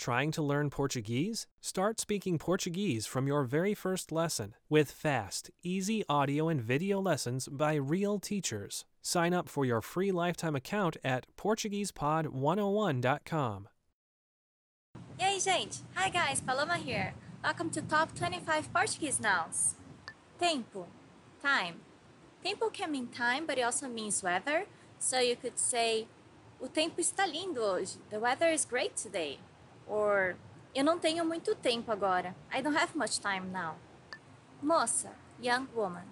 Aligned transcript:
Trying 0.00 0.32
to 0.32 0.40
learn 0.40 0.70
Portuguese? 0.70 1.46
Start 1.60 2.00
speaking 2.00 2.38
Portuguese 2.38 3.04
from 3.04 3.26
your 3.26 3.44
very 3.44 3.74
first 3.74 4.10
lesson 4.10 4.54
with 4.70 4.90
fast, 4.90 5.50
easy 5.62 6.02
audio 6.08 6.48
and 6.48 6.58
video 6.58 6.98
lessons 6.98 7.48
by 7.48 7.74
real 7.74 8.18
teachers. 8.18 8.86
Sign 9.02 9.34
up 9.34 9.46
for 9.46 9.66
your 9.66 9.82
free 9.82 10.10
lifetime 10.10 10.56
account 10.56 10.96
at 11.04 11.26
PortuguesePod101.com. 11.36 13.68
E 15.18 15.22
aí, 15.22 15.38
gente? 15.38 15.82
Hi 15.94 16.08
guys, 16.08 16.40
Paloma 16.40 16.78
here. 16.78 17.12
Welcome 17.44 17.68
to 17.68 17.82
Top 17.82 18.14
25 18.14 18.72
Portuguese 18.72 19.20
Nouns. 19.20 19.74
Tempo, 20.38 20.86
time. 21.42 21.82
Tempo 22.42 22.70
can 22.70 22.90
mean 22.90 23.08
time, 23.08 23.44
but 23.44 23.58
it 23.58 23.64
also 23.64 23.86
means 23.86 24.22
weather. 24.22 24.64
So 24.98 25.20
you 25.20 25.36
could 25.36 25.58
say, 25.58 26.06
o 26.58 26.68
tempo 26.68 27.02
está 27.02 27.26
lindo 27.26 27.58
hoje. 27.58 27.98
The 28.08 28.18
weather 28.18 28.48
is 28.48 28.64
great 28.64 28.96
today. 28.96 29.40
Or, 29.90 30.36
eu 30.72 30.84
não 30.84 31.00
tenho 31.00 31.24
muito 31.24 31.54
tempo 31.56 31.90
agora. 31.90 32.34
I 32.52 32.62
don't 32.62 32.76
have 32.76 32.96
much 32.96 33.18
time 33.18 33.50
now. 33.52 33.74
Moça, 34.62 35.10
young 35.42 35.66
woman. 35.74 36.04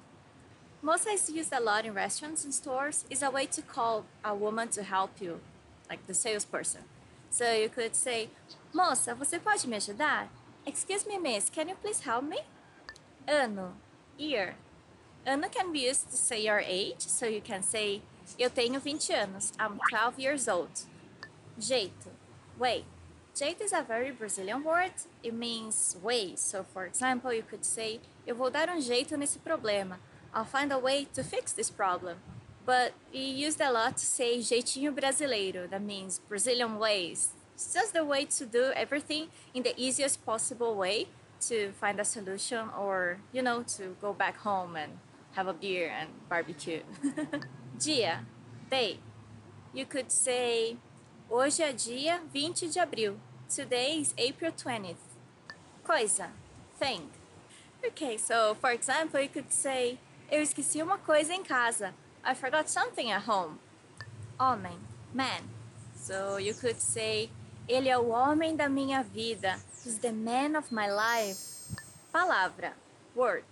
Moça 0.82 1.12
is 1.12 1.28
used 1.28 1.52
a 1.52 1.60
lot 1.60 1.86
in 1.86 1.94
restaurants 1.94 2.44
and 2.44 2.52
stores. 2.52 3.04
Is 3.08 3.22
a 3.22 3.30
way 3.30 3.46
to 3.46 3.62
call 3.62 4.04
a 4.24 4.34
woman 4.34 4.68
to 4.70 4.82
help 4.82 5.20
you, 5.20 5.40
like 5.88 6.04
the 6.08 6.14
salesperson. 6.14 6.82
So 7.30 7.52
you 7.52 7.68
could 7.68 7.94
say, 7.94 8.30
Moça, 8.74 9.14
você 9.14 9.38
pode 9.38 9.66
me 9.68 9.76
ajudar? 9.76 10.28
Excuse 10.66 11.06
me, 11.06 11.16
miss, 11.18 11.48
can 11.48 11.68
you 11.68 11.76
please 11.76 12.00
help 12.00 12.24
me? 12.24 12.40
Ano, 13.28 13.74
year. 14.18 14.56
Ano 15.24 15.48
can 15.48 15.72
be 15.72 15.86
used 15.88 16.10
to 16.10 16.16
say 16.16 16.44
your 16.44 16.60
age, 16.66 17.00
so 17.00 17.26
you 17.26 17.40
can 17.40 17.62
say, 17.62 18.02
Eu 18.36 18.50
tenho 18.50 18.80
20 18.80 19.12
anos. 19.14 19.52
I'm 19.58 19.78
12 19.90 20.18
years 20.18 20.48
old. 20.48 20.86
Jeito, 21.58 22.10
way. 22.58 22.84
Jeito 23.38 23.62
is 23.62 23.72
a 23.72 23.82
very 23.82 24.10
Brazilian 24.10 24.64
word. 24.64 24.90
It 25.22 25.32
means 25.32 25.96
way. 26.02 26.34
So, 26.34 26.64
for 26.64 26.86
example, 26.86 27.32
you 27.32 27.44
could 27.44 27.64
say, 27.64 28.00
Eu 28.26 28.34
vou 28.34 28.50
dar 28.50 28.68
um 28.68 28.80
jeito 28.80 29.16
nesse 29.16 29.38
problema. 29.38 30.00
I'll 30.34 30.44
find 30.44 30.72
a 30.72 30.78
way 30.78 31.04
to 31.14 31.22
fix 31.22 31.52
this 31.52 31.70
problem. 31.70 32.16
But 32.66 32.94
we 33.12 33.20
used 33.20 33.60
a 33.60 33.70
lot 33.70 33.96
to 33.96 34.04
say 34.04 34.38
jeitinho 34.38 34.92
brasileiro. 34.92 35.70
That 35.70 35.82
means 35.82 36.20
Brazilian 36.28 36.80
ways. 36.80 37.28
It's 37.54 37.72
just 37.72 37.92
the 37.92 38.04
way 38.04 38.24
to 38.24 38.44
do 38.44 38.72
everything 38.74 39.28
in 39.54 39.62
the 39.62 39.72
easiest 39.80 40.26
possible 40.26 40.74
way 40.74 41.06
to 41.42 41.70
find 41.80 42.00
a 42.00 42.04
solution 42.04 42.68
or, 42.76 43.18
you 43.32 43.42
know, 43.42 43.62
to 43.76 43.94
go 44.00 44.12
back 44.12 44.38
home 44.38 44.74
and 44.74 44.98
have 45.36 45.46
a 45.46 45.52
beer 45.52 45.88
and 45.96 46.08
barbecue. 46.28 46.82
dia, 47.78 48.26
day. 48.68 48.98
You 49.72 49.86
could 49.86 50.10
say, 50.10 50.76
hoje 51.30 51.62
é 51.62 51.72
dia 51.72 52.20
20 52.32 52.68
de 52.68 52.80
abril. 52.80 53.16
Today 53.48 54.00
is 54.00 54.12
April 54.18 54.52
20th. 54.52 55.00
Coisa, 55.82 56.28
thing. 56.78 57.08
Okay, 57.82 58.18
so 58.18 58.54
for 58.60 58.70
example, 58.72 59.18
you 59.20 59.30
could 59.30 59.50
say, 59.50 59.98
eu 60.30 60.42
esqueci 60.42 60.82
uma 60.82 60.98
coisa 60.98 61.32
em 61.32 61.42
casa. 61.42 61.94
I 62.22 62.34
forgot 62.34 62.68
something 62.68 63.10
at 63.10 63.22
home. 63.22 63.58
Homem, 64.38 64.76
man. 65.14 65.48
So 65.96 66.36
you 66.36 66.52
could 66.52 66.78
say, 66.78 67.30
ele 67.66 67.88
é 67.88 67.96
o 67.96 68.10
homem 68.10 68.54
da 68.54 68.68
minha 68.68 69.02
vida. 69.02 69.56
He's 69.82 69.96
the 69.96 70.12
man 70.12 70.54
of 70.54 70.70
my 70.70 70.90
life. 70.90 71.40
Palavra, 72.12 72.74
word. 73.16 73.44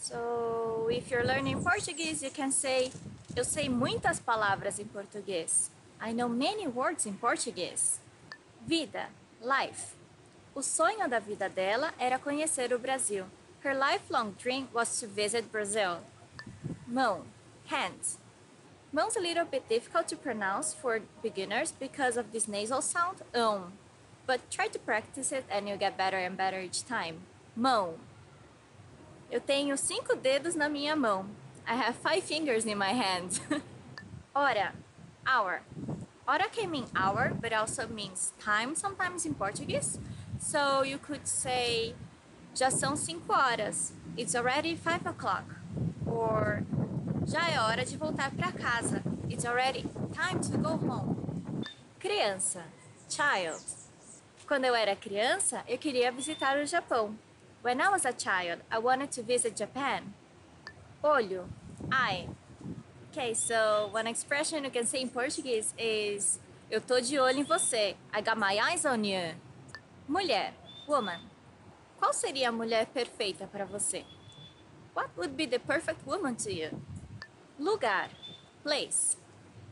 So 0.00 0.88
if 0.90 1.08
you're 1.12 1.24
learning 1.24 1.62
Portuguese, 1.62 2.20
you 2.20 2.32
can 2.32 2.50
say, 2.50 2.90
eu 3.36 3.44
sei 3.44 3.68
muitas 3.68 4.18
palavras 4.18 4.80
em 4.80 4.86
português. 4.86 5.70
I 6.00 6.12
know 6.12 6.28
many 6.28 6.66
words 6.66 7.06
in 7.06 7.14
Portuguese. 7.14 8.00
Vida, 8.66 9.08
life. 9.42 9.94
O 10.54 10.62
sonho 10.62 11.06
da 11.06 11.18
vida 11.18 11.50
dela 11.50 11.92
era 11.98 12.18
conhecer 12.18 12.72
o 12.72 12.78
Brasil. 12.78 13.26
Her 13.62 13.74
lifelong 13.74 14.32
dream 14.38 14.68
was 14.72 14.98
to 15.00 15.06
visit 15.06 15.52
Brazil. 15.52 15.98
Mão, 16.86 17.26
hand. 17.66 18.16
Mão's 18.90 19.16
a 19.16 19.20
little 19.20 19.44
bit 19.44 19.68
difficult 19.68 20.08
to 20.08 20.16
pronounce 20.16 20.72
for 20.72 21.02
beginners 21.22 21.72
because 21.72 22.16
of 22.16 22.32
this 22.32 22.48
nasal 22.48 22.80
sound, 22.80 23.20
um. 23.34 23.74
But 24.26 24.50
try 24.50 24.68
to 24.68 24.78
practice 24.78 25.30
it 25.30 25.44
and 25.50 25.68
you'll 25.68 25.76
get 25.76 25.98
better 25.98 26.16
and 26.16 26.34
better 26.34 26.60
each 26.60 26.86
time. 26.86 27.20
Mão. 27.54 27.98
Eu 29.30 29.40
tenho 29.40 29.76
cinco 29.76 30.16
dedos 30.16 30.54
na 30.54 30.70
minha 30.70 30.96
mão. 30.96 31.26
I 31.66 31.74
have 31.74 31.96
five 31.96 32.22
fingers 32.22 32.64
in 32.64 32.78
my 32.78 32.92
hand. 32.92 33.40
Hora, 34.34 34.72
hour. 35.26 35.60
Hora 36.26 36.48
can 36.48 36.70
mean 36.70 36.86
hour, 36.96 37.32
but 37.40 37.52
also 37.52 37.86
means 37.86 38.32
time 38.40 38.74
sometimes 38.74 39.26
in 39.26 39.34
Portuguese. 39.34 39.98
So 40.38 40.82
you 40.82 40.98
could 40.98 41.26
say, 41.26 41.94
já 42.54 42.70
são 42.70 42.96
cinco 42.96 43.32
horas. 43.32 43.92
It's 44.16 44.34
already 44.34 44.74
five 44.74 45.06
o'clock. 45.06 45.44
Or, 46.06 46.62
já 47.26 47.40
é 47.50 47.58
hora 47.60 47.84
de 47.84 47.96
voltar 47.96 48.30
para 48.30 48.52
casa. 48.52 49.02
It's 49.28 49.44
already 49.44 49.82
time 50.12 50.40
to 50.40 50.56
go 50.56 50.76
home. 50.76 51.62
Criança, 51.98 52.62
child. 53.08 53.62
Quando 54.46 54.64
eu 54.64 54.74
era 54.74 54.94
criança, 54.96 55.62
eu 55.66 55.78
queria 55.78 56.10
visitar 56.12 56.56
o 56.58 56.66
Japão. 56.66 57.18
When 57.62 57.80
I 57.80 57.88
was 57.88 58.04
a 58.04 58.12
child, 58.12 58.62
I 58.70 58.78
wanted 58.78 59.10
to 59.12 59.22
visit 59.22 59.56
Japan. 59.56 60.12
Olho, 61.02 61.48
eye. 61.90 62.28
Okay, 63.16 63.32
so 63.32 63.90
one 63.92 64.08
expression 64.08 64.64
you 64.64 64.70
can 64.70 64.86
say 64.86 65.00
in 65.00 65.08
Portuguese 65.08 65.72
is 65.78 66.40
Eu 66.68 66.80
tô 66.80 67.00
de 67.00 67.16
olho 67.16 67.38
em 67.38 67.44
você. 67.44 67.94
I 68.12 68.20
got 68.20 68.36
my 68.36 68.58
eyes 68.58 68.84
on 68.84 69.04
you. 69.04 69.36
Mulher, 70.08 70.52
woman. 70.88 71.20
Qual 72.00 72.12
seria 72.12 72.48
a 72.48 72.52
mulher 72.52 72.86
perfeita 72.86 73.46
para 73.46 73.64
você? 73.66 74.04
What 74.94 75.10
would 75.16 75.36
be 75.36 75.46
the 75.46 75.60
perfect 75.60 76.04
woman 76.04 76.34
to 76.34 76.50
you? 76.50 76.70
Lugar, 77.56 78.10
place. 78.64 79.16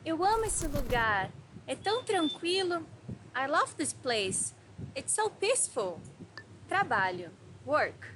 Eu 0.04 0.24
amo 0.24 0.44
esse 0.44 0.68
lugar. 0.68 1.28
É 1.66 1.74
tão 1.74 2.04
tranquilo. 2.04 2.86
I 3.34 3.48
love 3.48 3.74
this 3.74 3.92
place. 3.92 4.54
It's 4.94 5.12
so 5.12 5.28
peaceful. 5.28 6.00
Trabalho, 6.68 7.32
work. 7.66 8.06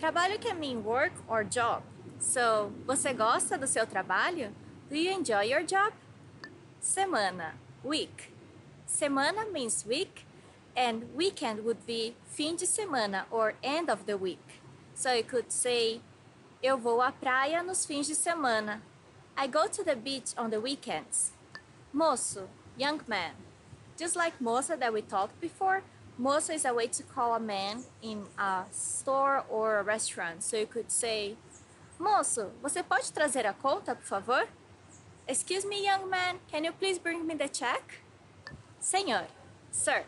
Trabalho 0.00 0.38
can 0.38 0.58
mean 0.58 0.82
work 0.82 1.12
or 1.28 1.44
job. 1.44 1.82
So, 2.18 2.72
você 2.86 3.12
gosta 3.12 3.58
do 3.58 3.66
seu 3.66 3.86
trabalho? 3.86 4.54
Do 4.88 4.96
you 4.96 5.12
enjoy 5.12 5.42
your 5.42 5.64
job? 5.64 5.92
Semana, 6.80 7.54
week. 7.82 8.32
Semana 8.86 9.50
means 9.50 9.84
week, 9.86 10.26
and 10.76 11.04
weekend 11.14 11.64
would 11.64 11.86
be 11.86 12.14
fim 12.26 12.56
de 12.56 12.66
semana 12.66 13.24
or 13.30 13.54
end 13.62 13.90
of 13.90 14.06
the 14.06 14.16
week. 14.16 14.60
So 14.94 15.12
you 15.12 15.24
could 15.24 15.50
say, 15.50 16.00
Eu 16.62 16.78
vou 16.78 17.00
à 17.02 17.12
praia 17.12 17.62
nos 17.62 17.84
fins 17.84 18.06
de 18.06 18.14
semana. 18.14 18.80
I 19.36 19.46
go 19.46 19.66
to 19.66 19.84
the 19.84 19.94
beach 19.94 20.32
on 20.36 20.50
the 20.50 20.60
weekends. 20.60 21.32
Moço, 21.94 22.48
young 22.76 23.00
man. 23.06 23.32
Just 23.98 24.16
like 24.16 24.38
moça 24.40 24.78
that 24.78 24.92
we 24.92 25.02
talked 25.02 25.40
before, 25.40 25.82
moço 26.18 26.54
is 26.54 26.64
a 26.64 26.72
way 26.72 26.86
to 26.86 27.02
call 27.02 27.34
a 27.34 27.40
man 27.40 27.84
in 28.00 28.24
a 28.38 28.64
store 28.70 29.44
or 29.48 29.78
a 29.78 29.82
restaurant. 29.82 30.42
So 30.42 30.56
you 30.56 30.66
could 30.66 30.90
say, 30.90 31.36
Moço, 31.98 32.50
você 32.60 32.82
pode 32.82 33.12
trazer 33.12 33.46
a 33.46 33.52
conta, 33.52 33.94
por 33.94 34.04
favor? 34.04 34.46
Excuse 35.26 35.66
me, 35.66 35.86
young 35.86 36.06
man, 36.06 36.38
can 36.50 36.64
you 36.64 36.72
please 36.72 36.98
bring 36.98 37.24
me 37.24 37.34
the 37.34 37.48
check? 37.48 38.02
Senhor, 38.80 39.26
sir. 39.70 40.04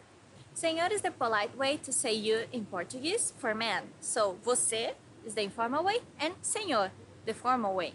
Senhor 0.53 0.93
is 0.93 1.01
the 1.03 1.11
polite 1.11 1.57
way 1.57 1.79
to 1.79 1.93
say 1.93 2.13
you 2.13 2.47
in 2.53 2.65
Portuguese 2.65 3.33
for 3.39 3.55
man. 3.55 3.85
So, 4.01 4.37
você 4.45 4.95
is 5.25 5.35
the 5.35 5.43
informal 5.43 5.85
way 5.85 6.01
and 6.19 6.35
senhor, 6.43 6.91
the 7.25 7.35
formal 7.35 7.75
way. 7.75 7.95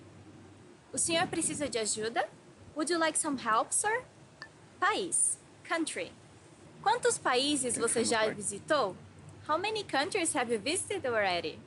O 0.94 0.97
senhor 0.97 1.28
precisa 1.28 1.69
de 1.69 1.79
ajuda? 1.79 2.28
Would 2.75 2.90
you 2.90 2.97
like 2.97 3.18
some 3.18 3.38
help, 3.38 3.72
sir? 3.72 4.03
País, 4.79 5.38
country. 5.63 6.12
Quantos 6.81 7.18
países 7.18 7.78
você 7.78 8.03
já 8.03 8.28
visitou? 8.29 8.96
How 9.47 9.58
many 9.58 9.84
countries 9.84 10.34
have 10.34 10.52
you 10.52 10.59
visited 10.59 11.05
already? 11.05 11.59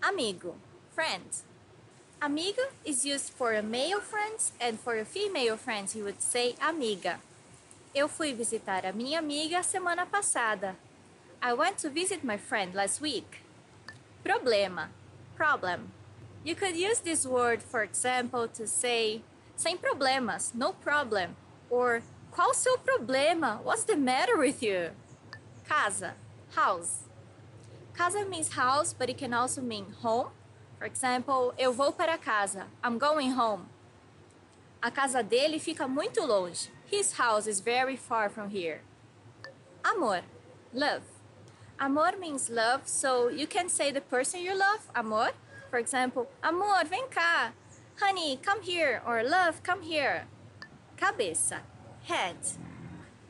Amigo, 0.00 0.56
friend. 0.94 1.24
Amiga 2.20 2.68
is 2.84 3.04
used 3.04 3.32
for 3.32 3.52
a 3.52 3.62
male 3.62 4.00
friends 4.00 4.52
and 4.60 4.78
for 4.78 4.96
a 4.96 5.04
female 5.04 5.56
friends 5.56 5.96
you 5.96 6.04
would 6.04 6.22
say 6.22 6.54
amiga. 6.60 7.18
Eu 7.94 8.08
fui 8.08 8.32
visitar 8.32 8.84
a 8.84 8.92
minha 8.92 9.18
amiga 9.18 9.62
semana 9.62 10.06
passada. 10.06 10.76
I 11.42 11.52
went 11.54 11.78
to 11.78 11.90
visit 11.90 12.22
my 12.22 12.36
friend 12.36 12.74
last 12.74 13.00
week. 13.00 13.42
Problema, 14.24 14.88
problem. 15.34 15.92
You 16.44 16.54
could 16.54 16.76
use 16.76 17.00
this 17.00 17.26
word, 17.26 17.62
for 17.62 17.82
example, 17.82 18.46
to 18.48 18.66
say 18.66 19.22
sem 19.56 19.78
problemas, 19.78 20.54
no 20.54 20.72
problem, 20.72 21.36
or 21.70 22.02
qual 22.30 22.54
seu 22.54 22.76
problema? 22.78 23.62
What's 23.62 23.84
the 23.84 23.96
matter 23.96 24.36
with 24.36 24.62
you? 24.62 24.90
Casa, 25.68 26.14
house. 26.54 27.04
Casa 27.94 28.24
means 28.24 28.54
house, 28.54 28.92
but 28.92 29.10
it 29.10 29.18
can 29.18 29.34
also 29.34 29.60
mean 29.60 29.86
home. 30.02 30.28
For 30.82 30.86
example, 30.86 31.54
eu 31.56 31.72
vou 31.72 31.92
para 31.92 32.18
casa. 32.18 32.66
I'm 32.82 32.98
going 32.98 33.38
home. 33.38 33.66
A 34.82 34.90
casa 34.90 35.22
dele 35.22 35.60
fica 35.60 35.86
muito 35.86 36.26
longe. 36.26 36.72
His 36.90 37.12
house 37.20 37.46
is 37.46 37.60
very 37.60 37.96
far 37.96 38.28
from 38.28 38.48
here. 38.48 38.80
Amor, 39.84 40.22
Love. 40.74 41.04
Amor 41.78 42.18
means 42.18 42.50
love, 42.50 42.88
so 42.88 43.28
you 43.28 43.46
can 43.46 43.68
say 43.68 43.92
the 43.92 44.00
person 44.00 44.40
you 44.40 44.58
love, 44.58 44.90
amor. 44.92 45.30
For 45.70 45.78
example, 45.78 46.26
amor, 46.42 46.84
vem 46.84 47.06
cá. 47.08 47.52
Honey, 48.00 48.40
come 48.42 48.62
here. 48.62 49.02
Or 49.06 49.22
love, 49.22 49.62
come 49.62 49.82
here. 49.82 50.26
Cabeça. 50.96 51.60
Head. 52.08 52.38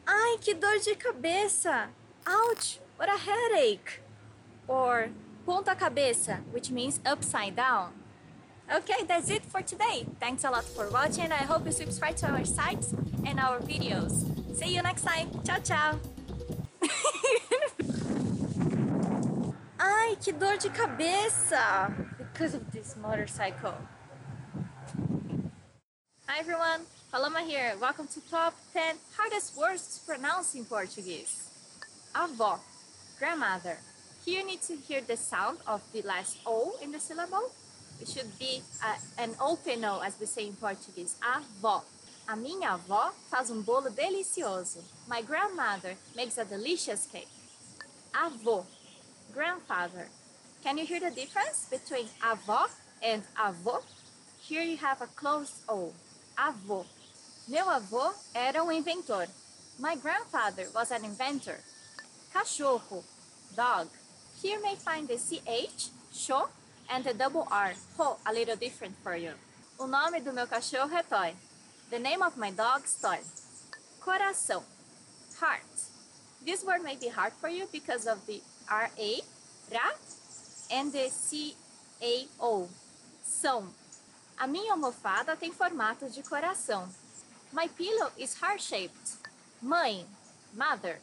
Ai, 0.06 0.38
que 0.40 0.54
dor 0.54 0.78
de 0.78 0.94
cabeça. 0.94 1.90
Ouch, 2.26 2.80
what 2.96 3.10
a 3.10 3.18
headache. 3.18 4.00
Or 4.66 5.10
ponta 5.44 5.74
cabeça, 5.74 6.40
which 6.52 6.70
means 6.70 7.00
upside 7.04 7.56
down. 7.56 7.92
Okay, 8.72 9.04
that's 9.06 9.28
it 9.28 9.44
for 9.44 9.60
today. 9.62 10.06
Thanks 10.20 10.44
a 10.44 10.50
lot 10.50 10.64
for 10.64 10.88
watching. 10.90 11.32
I 11.32 11.44
hope 11.44 11.66
you 11.66 11.72
subscribe 11.72 12.16
to 12.16 12.28
our 12.28 12.44
sites 12.44 12.94
and 13.26 13.38
our 13.38 13.58
videos. 13.58 14.24
See 14.56 14.74
you 14.74 14.82
next 14.82 15.02
time. 15.02 15.30
Ciao, 15.44 15.58
ciao. 15.58 15.98
Ai, 19.78 20.16
que 20.16 20.32
dor 20.32 20.56
de 20.56 20.70
cabeça 20.70 21.92
because 22.18 22.54
of 22.54 22.70
this 22.72 22.96
motorcycle. 22.96 23.74
Hi 26.28 26.38
everyone, 26.38 26.86
Paloma 27.10 27.42
here. 27.42 27.74
Welcome 27.80 28.06
to 28.14 28.20
top 28.30 28.54
10 28.72 28.96
hardest 29.18 29.56
words 29.56 29.98
to 29.98 30.06
pronounce 30.06 30.54
in 30.54 30.64
Portuguese. 30.64 31.50
Avó, 32.14 32.58
grandmother. 33.18 33.76
Here 34.24 34.40
you 34.40 34.46
need 34.46 34.62
to 34.62 34.76
hear 34.76 35.00
the 35.00 35.16
sound 35.16 35.58
of 35.66 35.82
the 35.92 36.02
last 36.02 36.38
O 36.46 36.76
in 36.80 36.92
the 36.92 37.00
syllable. 37.00 37.50
It 38.00 38.08
should 38.08 38.38
be 38.38 38.62
uh, 38.84 38.94
an 39.18 39.34
open 39.40 39.84
O, 39.84 40.00
as 40.00 40.14
we 40.20 40.26
say 40.26 40.46
in 40.46 40.54
Portuguese. 40.54 41.16
Avó. 41.20 41.82
A 42.28 42.36
minha 42.36 42.78
avó 42.78 43.10
faz 43.28 43.50
um 43.50 43.62
bolo 43.62 43.90
delicioso. 43.90 44.78
My 45.08 45.22
grandmother 45.22 45.96
makes 46.14 46.38
a 46.38 46.44
delicious 46.44 47.06
cake. 47.06 47.28
Avô, 48.14 48.64
grandfather. 49.34 50.06
Can 50.62 50.78
you 50.78 50.86
hear 50.86 51.00
the 51.00 51.10
difference 51.10 51.66
between 51.68 52.06
avó 52.22 52.70
and 53.02 53.24
avô? 53.36 53.82
Here 54.40 54.62
you 54.62 54.76
have 54.76 55.02
a 55.02 55.08
closed 55.08 55.54
O. 55.68 55.92
Avô. 56.38 56.84
Meu 57.48 57.64
avô 57.64 58.12
era 58.36 58.62
um 58.62 58.70
inventor. 58.70 59.26
My 59.80 59.96
grandfather 59.96 60.68
was 60.72 60.92
an 60.92 61.04
inventor. 61.04 61.58
Cachorro, 62.32 63.02
dog. 63.56 63.88
Here 64.42 64.58
may 64.60 64.74
find 64.74 65.06
the 65.06 65.18
CH, 65.18 65.90
cho, 66.12 66.48
and 66.90 67.04
the 67.04 67.14
double 67.14 67.46
R, 67.48 67.74
ho, 67.96 68.16
a 68.26 68.32
little 68.32 68.56
different 68.56 68.96
for 69.00 69.14
you. 69.14 69.30
O 69.78 69.86
nome 69.86 70.20
do 70.20 70.32
meu 70.32 70.48
cachorro 70.48 70.90
é 70.90 71.08
Toy. 71.08 71.36
The 71.90 72.00
name 72.00 72.24
of 72.24 72.36
my 72.36 72.50
dog 72.50 72.84
is 72.84 72.96
Toy. 73.00 73.20
Coração, 74.00 74.64
heart. 75.40 75.62
This 76.44 76.64
word 76.64 76.82
may 76.82 76.96
be 76.96 77.06
hard 77.06 77.32
for 77.34 77.48
you 77.48 77.68
because 77.70 78.08
of 78.08 78.26
the 78.26 78.42
R-A, 78.68 79.20
ra, 79.72 79.92
and 80.72 80.90
the 80.90 81.08
C-A-O, 81.08 82.68
são. 83.24 83.68
A 84.36 84.48
minha 84.48 84.72
almofada 84.72 85.36
tem 85.36 85.52
formato 85.52 86.10
de 86.10 86.20
coração. 86.20 86.88
My 87.52 87.68
pillow 87.68 88.10
is 88.18 88.34
heart-shaped. 88.34 89.18
Mãe, 89.62 90.04
mother. 90.52 90.98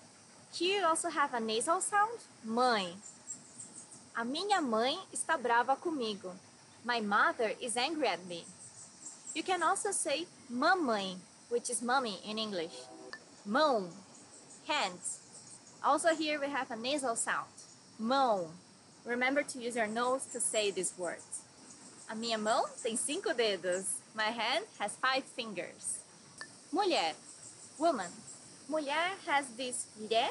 Here 0.52 0.82
you 0.82 0.86
also 0.86 1.08
have 1.08 1.34
a 1.34 1.40
nasal 1.40 1.80
sound, 1.80 2.20
mãe. 2.46 2.98
A 4.20 4.26
minha 4.26 4.60
mãe 4.60 5.00
está 5.14 5.38
brava 5.38 5.78
comigo. 5.78 6.36
My 6.84 7.00
mother 7.00 7.56
is 7.62 7.78
angry 7.78 8.06
at 8.06 8.20
me. 8.26 8.44
You 9.34 9.44
can 9.44 9.64
also 9.64 9.94
say 9.94 10.28
mamãe, 10.52 11.16
which 11.48 11.70
is 11.70 11.82
mommy 11.82 12.20
in 12.26 12.38
English. 12.38 12.74
Mão, 13.48 13.88
hands. 14.68 15.22
Also 15.82 16.14
here 16.14 16.38
we 16.38 16.48
have 16.50 16.70
a 16.70 16.76
nasal 16.76 17.16
sound. 17.16 17.48
Mão. 17.98 18.50
Remember 19.06 19.42
to 19.42 19.58
use 19.58 19.78
your 19.78 19.88
nose 19.88 20.26
to 20.34 20.42
say 20.42 20.70
these 20.70 20.94
words. 20.98 21.44
A 22.10 22.14
minha 22.14 22.38
mão 22.38 22.66
tem 22.84 22.98
cinco 22.98 23.34
dedos. 23.34 24.02
My 24.14 24.32
hand 24.36 24.66
has 24.80 24.98
five 24.98 25.24
fingers. 25.24 26.00
Mulher, 26.74 27.14
woman. 27.78 28.12
Mulher 28.68 29.16
has 29.26 29.46
this 29.56 29.86
lhe, 29.98 30.28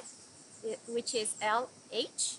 which 0.88 1.14
is 1.14 1.36
L-H. 1.40 2.36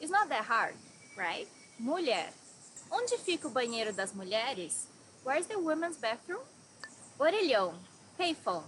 It's 0.00 0.10
not 0.10 0.28
that 0.30 0.44
hard, 0.44 0.74
right? 1.16 1.46
Mulher. 1.78 2.26
Onde 2.90 3.18
fica 3.18 3.46
o 3.46 3.50
banheiro 3.50 3.94
das 3.94 4.12
mulheres? 4.12 4.86
Where's 5.22 5.46
the 5.46 5.58
women's 5.58 5.98
bathroom? 5.98 6.40
Orelhão, 7.18 7.74
payphone. 8.18 8.64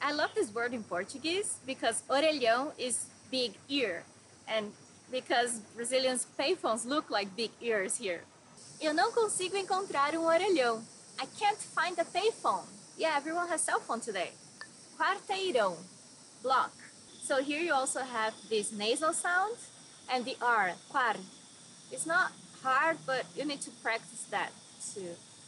I 0.00 0.12
love 0.12 0.34
this 0.34 0.52
word 0.52 0.74
in 0.74 0.82
Portuguese 0.82 1.56
because 1.66 2.02
orelhão 2.08 2.72
is 2.76 3.06
big 3.30 3.54
ear, 3.68 4.04
and 4.46 4.70
because 5.10 5.60
Brazilians' 5.74 6.26
payphones 6.38 6.84
look 6.84 7.10
like 7.10 7.34
big 7.34 7.50
ears 7.60 7.96
here. 7.96 8.22
Eu 8.80 8.92
não 8.92 9.10
consigo 9.12 9.56
encontrar 9.56 10.14
um 10.14 10.26
orelhão. 10.26 10.82
I 11.18 11.26
can't 11.38 11.58
find 11.58 11.98
a 11.98 12.04
payphone. 12.04 12.66
Yeah, 12.98 13.16
everyone 13.16 13.48
has 13.48 13.62
cell 13.62 13.80
phone 13.80 14.00
today. 14.00 14.32
Quarteirão, 14.98 15.76
block. 16.42 16.72
So 17.22 17.42
here 17.42 17.60
you 17.60 17.72
also 17.72 18.00
have 18.00 18.34
this 18.50 18.70
nasal 18.72 19.14
sound 19.14 19.56
and 20.12 20.24
the 20.24 20.36
R, 20.40 20.72
quar. 20.90 21.16
It's 21.90 22.06
not 22.06 22.32
hard, 22.62 22.98
but 23.06 23.24
you 23.36 23.44
need 23.44 23.60
to 23.62 23.70
practice 23.82 24.24
that 24.30 24.50
to, 24.94 25.00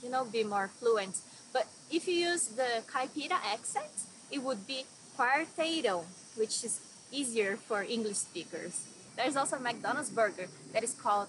you 0.03 0.11
know, 0.11 0.25
be 0.25 0.45
more 0.45 0.69
fluent. 0.69 1.17
But 1.53 1.67
if 1.91 2.07
you 2.07 2.15
use 2.15 2.49
the 2.49 2.83
caipira 2.87 3.39
accent, 3.45 3.93
it 4.31 4.43
would 4.43 4.67
be 4.67 4.85
quarteirão, 5.17 6.05
which 6.37 6.65
is 6.65 6.81
easier 7.11 7.57
for 7.57 7.83
English 7.83 8.19
speakers. 8.19 8.87
There's 9.17 9.37
also 9.37 9.57
a 9.57 9.61
McDonald's 9.61 10.11
burger 10.11 10.47
that 10.73 10.85
is 10.85 10.95
called 10.95 11.29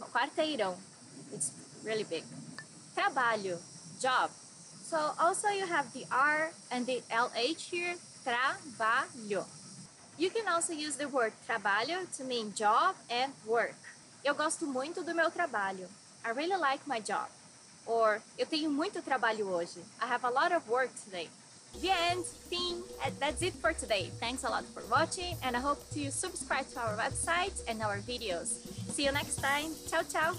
quarteirão. 0.00 0.76
It's 1.32 1.50
really 1.84 2.04
big. 2.04 2.24
Trabalho, 2.94 3.58
job. 4.00 4.30
So 4.84 5.12
also 5.18 5.48
you 5.48 5.66
have 5.66 5.92
the 5.92 6.04
R 6.12 6.50
and 6.70 6.86
the 6.86 7.02
LH 7.10 7.70
here, 7.70 7.94
trabalho. 8.22 9.44
You 10.16 10.30
can 10.30 10.46
also 10.46 10.72
use 10.72 10.94
the 10.94 11.08
word 11.08 11.32
trabalho 11.44 12.06
to 12.16 12.24
mean 12.24 12.52
job 12.54 12.94
and 13.10 13.32
work. 13.44 13.74
Eu 14.24 14.32
gosto 14.34 14.64
muito 14.64 15.02
do 15.02 15.12
meu 15.12 15.28
trabalho. 15.28 15.88
I 16.24 16.30
really 16.30 16.56
like 16.56 16.86
my 16.86 17.00
job. 17.00 17.28
Or 17.84 18.22
eu 18.38 18.46
tenho 18.46 18.70
muito 18.70 19.02
trabalho 19.02 19.48
hoje. 19.48 19.80
I 20.00 20.06
have 20.06 20.24
a 20.24 20.30
lot 20.30 20.52
of 20.52 20.68
work 20.68 20.90
today. 21.04 21.28
The 21.80 21.90
end, 21.90 22.24
fim. 22.48 22.84
That's 23.18 23.42
it 23.42 23.54
for 23.54 23.74
today. 23.74 24.12
Thanks 24.20 24.44
a 24.44 24.48
lot 24.48 24.64
for 24.72 24.84
watching 24.88 25.36
and 25.42 25.56
I 25.56 25.60
hope 25.60 25.82
you 25.96 26.12
subscribe 26.12 26.68
to 26.74 26.80
our 26.80 26.96
website 26.96 27.60
and 27.66 27.82
our 27.82 27.98
videos. 27.98 28.62
See 28.94 29.06
you 29.06 29.12
next 29.12 29.42
time. 29.42 29.74
Tchau, 29.88 30.02
tchau. 30.02 30.36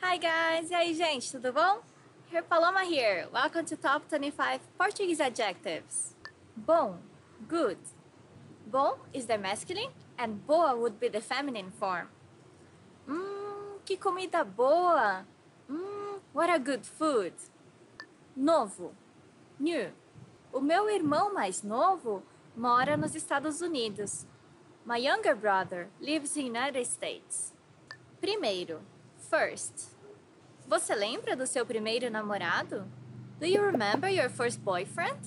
Hi 0.00 0.16
guys, 0.16 0.70
e 0.70 0.74
aí 0.74 0.94
gente, 0.94 1.30
tudo 1.30 1.52
bom? 1.52 1.82
Here 2.30 2.42
Paloma 2.42 2.84
here. 2.84 3.26
Welcome 3.30 3.66
to 3.66 3.76
Top 3.76 4.08
25 4.08 4.60
Portuguese 4.78 5.20
Adjectives. 5.20 6.14
Bom, 6.56 6.96
good. 7.46 7.76
Bom 8.74 8.98
is 9.12 9.26
the 9.26 9.38
masculine 9.38 9.92
and 10.18 10.44
boa 10.48 10.76
would 10.76 10.98
be 10.98 11.06
the 11.06 11.20
feminine 11.20 11.70
form. 11.70 12.08
Mmm, 13.08 13.78
que 13.84 13.96
comida 13.96 14.44
boa! 14.44 15.24
Mmm, 15.70 16.18
what 16.32 16.50
a 16.50 16.58
good 16.58 16.84
food! 16.84 17.34
Novo, 18.34 18.92
new. 19.60 19.92
O 20.52 20.60
meu 20.60 20.90
irmão 20.90 21.32
mais 21.32 21.62
novo 21.62 22.24
mora 22.56 22.96
nos 22.96 23.14
Estados 23.14 23.60
Unidos. 23.60 24.26
My 24.84 24.96
younger 24.96 25.36
brother 25.36 25.86
lives 26.00 26.36
in 26.36 26.46
United 26.46 26.84
States. 26.84 27.54
Primeiro, 28.20 28.80
first. 29.30 29.94
Você 30.66 30.96
lembra 30.96 31.36
do 31.36 31.46
seu 31.46 31.64
primeiro 31.64 32.10
namorado? 32.10 32.88
Do 33.38 33.46
you 33.46 33.62
remember 33.62 34.08
your 34.08 34.28
first 34.28 34.58
boyfriend? 34.64 35.20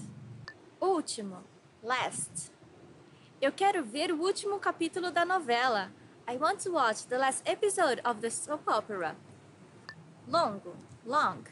Último, 0.82 1.46
last. 1.82 2.57
Eu 3.39 3.51
quero 3.51 3.84
ver 3.84 4.12
o 4.12 4.20
último 4.20 4.58
capítulo 4.58 5.12
da 5.12 5.24
novela. 5.24 5.91
I 6.27 6.38
want 6.38 6.60
to 6.63 6.72
watch 6.72 7.06
the 7.06 7.20
last 7.20 7.48
episode 7.48 8.01
of 8.03 8.20
the 8.20 8.32
soap 8.32 8.67
opera. 8.67 9.15
Longo, 10.27 10.75
long. 11.06 11.44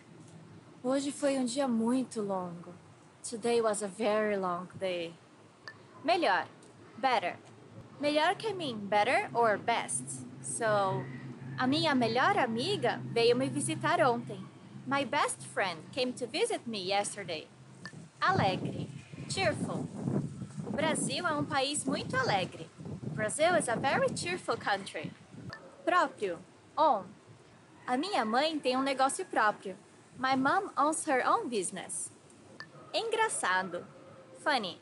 Hoje 0.84 1.12
foi 1.12 1.38
um 1.38 1.46
dia 1.46 1.68
muito 1.68 2.24
longo. 2.24 2.74
Today 3.22 3.62
was 3.62 3.84
a 3.84 3.88
very 3.88 4.36
long 4.36 4.68
day. 4.80 5.14
Melhor, 6.04 6.48
better. 6.98 7.38
Melhor 8.02 8.36
can 8.36 8.58
mean 8.58 8.88
better 8.88 9.30
or 9.32 9.56
best. 9.60 10.26
So, 10.42 11.04
a 11.60 11.68
minha 11.68 11.94
melhor 11.94 12.36
amiga 12.40 13.00
veio 13.14 13.36
me 13.36 13.48
visitar 13.48 14.00
ontem. 14.00 14.44
My 14.88 15.06
best 15.06 15.46
friend 15.54 15.84
came 15.92 16.14
to 16.14 16.26
visit 16.26 16.66
me 16.66 16.80
yesterday. 16.80 17.48
Alegre, 18.20 18.88
cheerful. 19.30 19.88
Brasil 20.76 21.26
é 21.26 21.34
um 21.34 21.46
país 21.46 21.86
muito 21.86 22.16
alegre. 22.18 22.70
Brazil 23.14 23.56
is 23.56 23.70
a 23.70 23.76
very 23.76 24.08
cheerful 24.16 24.58
country. 24.58 25.12
Próprio, 25.86 26.38
own. 26.78 27.06
A 27.88 27.96
minha 27.96 28.26
mãe 28.26 28.60
tem 28.60 28.76
um 28.76 28.84
negócio 28.84 29.26
próprio. 29.26 29.78
My 30.18 30.36
mom 30.36 30.72
owns 30.78 31.08
her 31.08 31.24
own 31.26 31.48
business. 31.48 32.12
Engraçado, 32.94 33.86
funny. 34.44 34.80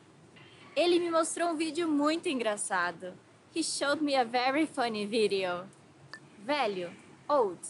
Ele 0.74 0.98
me 0.98 1.10
mostrou 1.10 1.50
um 1.50 1.56
vídeo 1.56 1.88
muito 1.88 2.28
engraçado. 2.28 3.14
he 3.54 3.62
showed 3.62 4.02
me 4.02 4.16
a 4.16 4.24
very 4.24 4.66
funny 4.66 5.06
video. 5.06 5.68
Velho, 6.44 6.90
old. 7.30 7.60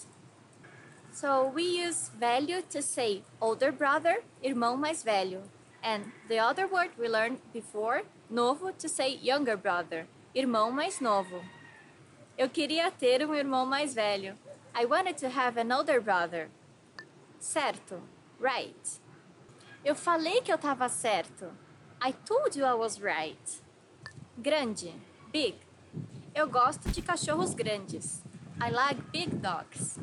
So 1.12 1.52
we 1.54 1.62
use 1.62 2.10
velho 2.18 2.62
to 2.70 2.80
say 2.80 3.22
older 3.38 3.70
brother, 3.70 4.24
irmão 4.42 4.78
mais 4.78 5.02
velho. 5.02 5.42
And 5.84 6.12
the 6.28 6.38
other 6.38 6.66
word 6.66 6.92
we 6.98 7.08
learned 7.08 7.40
before, 7.52 8.04
novo, 8.30 8.72
to 8.72 8.88
say 8.88 9.18
younger 9.22 9.54
brother, 9.54 10.06
irmão 10.34 10.72
mais 10.72 10.98
novo. 10.98 11.44
Eu 12.38 12.48
queria 12.48 12.90
ter 12.90 13.22
um 13.22 13.34
irmão 13.34 13.66
mais 13.66 13.94
velho. 13.94 14.34
I 14.74 14.86
wanted 14.86 15.18
to 15.18 15.28
have 15.28 15.58
an 15.58 15.70
older 15.70 16.00
brother. 16.00 16.48
Certo, 17.38 18.00
right. 18.40 18.98
Eu 19.84 19.94
falei 19.94 20.40
que 20.40 20.50
eu 20.50 20.56
estava 20.56 20.88
certo. 20.88 21.52
I 22.02 22.12
told 22.12 22.58
you 22.58 22.64
I 22.64 22.72
was 22.72 22.98
right. 22.98 23.62
Grande, 24.38 24.90
big. 25.30 25.58
Eu 26.34 26.48
gosto 26.48 26.90
de 26.90 27.02
cachorros 27.02 27.54
grandes. 27.54 28.22
I 28.58 28.70
like 28.70 29.02
big 29.12 29.36
dogs. 29.36 29.98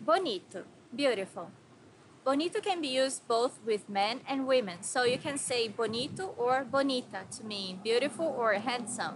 Bonito, 0.00 0.64
beautiful. 0.92 1.50
Bonito 2.28 2.60
can 2.60 2.82
be 2.82 2.88
used 2.88 3.26
both 3.26 3.58
with 3.64 3.88
men 3.88 4.20
and 4.28 4.46
women, 4.46 4.82
so 4.82 5.02
you 5.02 5.16
can 5.16 5.38
say 5.38 5.66
bonito 5.66 6.34
or 6.36 6.62
bonita 6.62 7.24
to 7.34 7.42
mean 7.42 7.80
beautiful 7.82 8.26
or 8.26 8.52
handsome. 8.52 9.14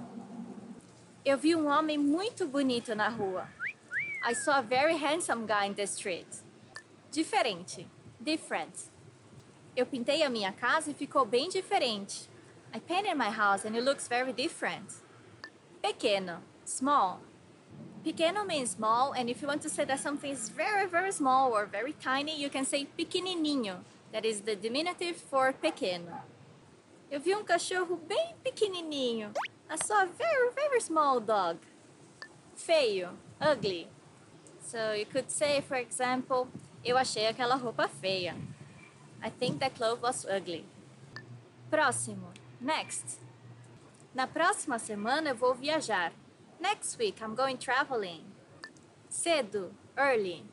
Eu 1.23 1.37
vi 1.37 1.55
um 1.55 1.67
homem 1.67 1.99
muito 1.99 2.49
bonito 2.49 2.95
na 2.95 3.11
rua. 3.11 3.49
I 4.25 4.33
saw 4.33 4.61
a 4.61 4.63
very 4.63 4.97
handsome 4.97 5.45
guy 5.45 5.67
in 5.67 5.75
the 5.75 5.87
street. 5.87 6.41
Diferente, 7.13 7.87
different. 8.19 8.89
Eu 9.77 9.85
pintei 9.85 10.23
a 10.23 10.31
minha 10.31 10.51
casa 10.51 10.93
e 10.93 10.95
ficou 10.95 11.27
bem 11.27 11.51
diferente. 11.51 12.31
I 12.73 12.81
painted 12.81 13.15
my 13.15 13.29
house 13.29 13.67
and 13.67 13.77
it 13.77 13.85
looks 13.85 14.09
very 14.09 14.33
different. 14.33 14.91
Pequeno, 15.83 16.39
small. 16.65 17.21
Pequeno 18.05 18.45
means 18.45 18.71
small, 18.71 19.13
and 19.13 19.31
if 19.31 19.41
you 19.41 19.47
want 19.47 19.63
to 19.63 19.69
say 19.69 19.85
that 19.85 20.01
something 20.01 20.33
is 20.33 20.49
very, 20.49 20.89
very 20.89 21.13
small 21.13 21.53
or 21.53 21.67
very 21.67 21.93
tiny, 21.93 22.37
you 22.37 22.51
can 22.51 22.65
say 22.65 22.89
pequenininho. 22.99 23.77
That 24.13 24.25
is 24.25 24.41
the 24.41 24.57
diminutive 24.57 25.17
for 25.17 25.53
pequeno. 25.53 26.21
Eu 27.11 27.21
vi 27.21 27.35
um 27.35 27.45
cachorro 27.45 27.97
bem 27.97 28.35
pequenininho. 28.45 29.33
I 29.71 29.77
saw 29.77 30.03
a 30.03 30.07
very, 30.07 30.51
very 30.53 30.81
small 30.81 31.21
dog. 31.21 31.59
Feio, 32.57 33.11
ugly. 33.41 33.87
So 34.61 34.93
you 34.93 35.07
could 35.07 35.31
say, 35.31 35.61
for 35.61 35.77
example, 35.77 36.49
eu 36.85 36.97
achei 36.97 37.29
aquela 37.29 37.57
roupa 37.57 37.89
feia. 37.89 38.35
I 39.23 39.31
think 39.31 39.61
that 39.61 39.77
clothes 39.77 40.03
was 40.03 40.27
ugly. 40.27 40.65
Próximo, 41.71 42.33
next. 42.61 43.21
Na 44.13 44.27
próxima 44.27 44.79
semana 44.79 45.31
eu 45.31 45.37
vou 45.37 45.55
viajar. 45.55 46.13
Next 46.63 46.97
week 46.97 47.17
I'm 47.21 47.35
going 47.35 47.59
traveling. 47.59 48.23
Cedo, 49.11 49.73
early. 49.99 50.45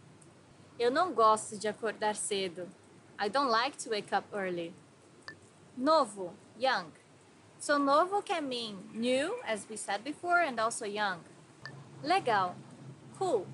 Eu 0.79 0.89
não 0.89 1.13
gosto 1.13 1.55
de 1.55 1.67
acordar 1.67 2.15
cedo. 2.15 2.67
I 3.19 3.29
don't 3.29 3.51
like 3.51 3.77
to 3.83 3.91
wake 3.91 4.11
up 4.11 4.25
early. 4.33 4.73
Novo, 5.77 6.33
young. 6.57 6.91
So 7.59 7.77
novo 7.77 8.23
can 8.23 8.49
mean 8.49 8.89
new, 8.91 9.35
as 9.45 9.67
we 9.69 9.77
said 9.77 10.03
before, 10.03 10.39
and 10.39 10.59
also 10.59 10.83
young. 10.85 11.19
Legal, 12.03 12.55
cool. 13.19 13.45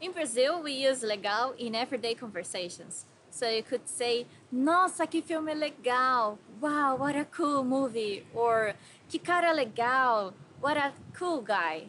In 0.00 0.10
Brazil, 0.10 0.60
we 0.60 0.72
use 0.72 1.04
legal 1.04 1.52
in 1.56 1.76
everyday 1.76 2.14
conversations. 2.14 3.04
So 3.30 3.48
you 3.48 3.62
could 3.62 3.88
say, 3.88 4.26
Nossa, 4.50 5.06
que 5.06 5.22
filme 5.22 5.54
legal! 5.54 6.40
Wow, 6.60 6.96
what 6.96 7.14
a 7.14 7.26
cool 7.26 7.62
movie! 7.62 8.26
Or, 8.34 8.74
que 9.08 9.20
cara 9.20 9.54
legal! 9.54 10.34
What 10.60 10.76
a 10.76 10.92
cool 11.12 11.42
guy. 11.42 11.88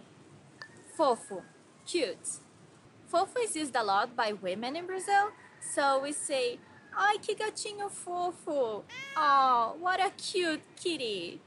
Fofo, 0.98 1.44
cute. 1.86 2.40
Fofo 3.12 3.44
is 3.44 3.56
used 3.56 3.76
a 3.76 3.84
lot 3.84 4.16
by 4.16 4.34
women 4.34 4.76
in 4.76 4.86
Brazil, 4.86 5.32
so 5.62 6.02
we 6.02 6.12
say, 6.12 6.60
Ai, 6.96 7.18
que 7.22 7.36
gatinho 7.36 7.90
fofo. 7.90 8.84
Oh, 9.16 9.76
what 9.80 10.00
a 10.00 10.10
cute 10.12 10.62
kitty. 10.76 11.40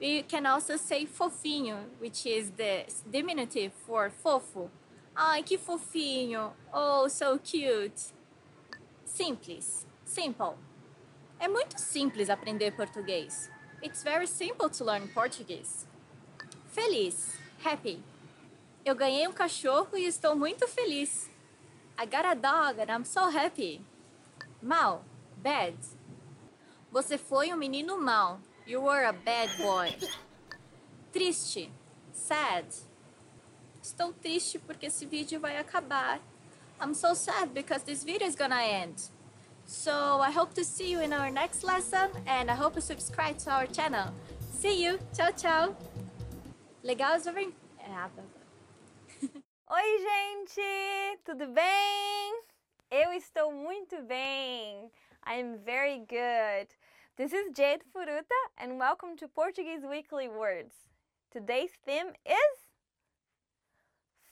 We 0.00 0.22
can 0.22 0.46
also 0.46 0.76
say 0.76 1.06
fofinho, 1.06 1.84
which 1.98 2.26
is 2.26 2.50
the 2.50 2.84
diminutive 3.10 3.72
for 3.86 4.10
fofo. 4.10 4.68
Ai, 5.16 5.42
que 5.42 5.58
fofinho. 5.58 6.52
Oh, 6.72 7.08
so 7.08 7.38
cute. 7.38 8.12
Simples, 9.04 9.86
simple. 10.04 10.58
É 11.38 11.46
muito 11.46 11.78
simples 11.78 12.28
aprender 12.28 12.72
português. 12.72 13.50
It's 13.82 14.02
very 14.02 14.26
simple 14.26 14.68
to 14.70 14.84
learn 14.84 15.08
Portuguese. 15.08 15.86
Feliz, 16.76 17.32
happy. 17.64 18.04
Eu 18.84 18.94
ganhei 18.94 19.26
um 19.26 19.32
cachorro 19.32 19.96
e 19.96 20.04
estou 20.04 20.36
muito 20.36 20.68
feliz. 20.68 21.26
I 21.98 22.04
got 22.04 22.26
a 22.26 22.34
dog 22.34 22.78
and 22.78 22.94
I'm 22.94 23.02
so 23.02 23.30
happy. 23.30 23.80
Mal, 24.60 25.02
bad. 25.38 25.74
Você 26.92 27.16
foi 27.16 27.50
um 27.50 27.56
menino 27.56 27.98
mau. 27.98 28.38
You 28.66 28.82
were 28.82 29.06
a 29.06 29.12
bad 29.12 29.56
boy. 29.56 29.96
Triste, 31.14 31.72
sad. 32.12 32.66
Estou 33.82 34.12
triste 34.12 34.58
porque 34.58 34.84
esse 34.84 35.06
vídeo 35.06 35.40
vai 35.40 35.56
acabar. 35.56 36.20
I'm 36.78 36.92
so 36.92 37.14
sad 37.14 37.54
because 37.54 37.84
this 37.84 38.04
video 38.04 38.28
is 38.28 38.36
gonna 38.36 38.62
end. 38.62 39.00
So 39.64 40.20
I 40.20 40.30
hope 40.30 40.52
to 40.52 40.62
see 40.62 40.92
you 40.92 41.00
in 41.00 41.14
our 41.14 41.30
next 41.30 41.64
lesson 41.64 42.10
and 42.26 42.50
I 42.50 42.54
hope 42.54 42.76
you 42.76 42.82
subscribe 42.82 43.38
to 43.44 43.50
our 43.50 43.66
channel. 43.66 44.12
See 44.60 44.84
you. 44.84 44.98
Tchau, 45.14 45.30
tchau. 45.32 45.95
Legal 46.86 47.18
very... 47.18 47.52
Ah, 47.80 48.08
Oi, 49.72 49.98
gente! 49.98 51.18
Tudo 51.24 51.48
bem? 51.48 52.40
Eu 52.92 53.12
estou 53.12 53.50
muito 53.50 54.00
bem. 54.02 54.92
I 55.26 55.34
am 55.34 55.58
very 55.64 55.98
good. 56.06 56.68
This 57.16 57.32
is 57.32 57.50
Jade 57.56 57.82
Furuta 57.92 58.40
and 58.56 58.78
welcome 58.78 59.16
to 59.16 59.26
Portuguese 59.26 59.84
Weekly 59.84 60.28
Words. 60.28 60.74
Today's 61.32 61.72
theme 61.84 62.12
is 62.24 62.56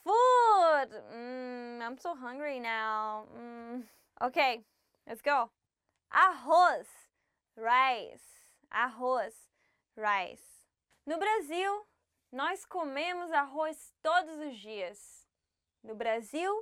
food. 0.05 0.91
Mm, 1.13 1.83
I'm 1.83 1.99
so 1.99 2.15
hungry 2.15 2.61
now. 2.61 3.25
Mm. 3.37 3.83
Okay, 4.23 4.63
let's 5.09 5.23
go. 5.23 5.51
Arroz, 6.13 6.87
rice. 7.57 8.47
Arroz, 8.73 9.33
rice. 9.97 10.63
No 11.05 11.19
Brasil, 11.19 11.87
nós 12.35 12.65
comemos 12.65 13.31
arroz 13.31 13.95
todos 14.03 14.37
os 14.41 14.57
dias. 14.59 15.25
No 15.85 15.95
Brasil, 15.95 16.53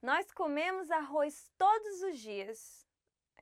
nós 0.00 0.32
comemos 0.32 0.90
arroz 0.90 1.50
todos 1.58 2.02
os 2.04 2.18
dias. 2.18 2.86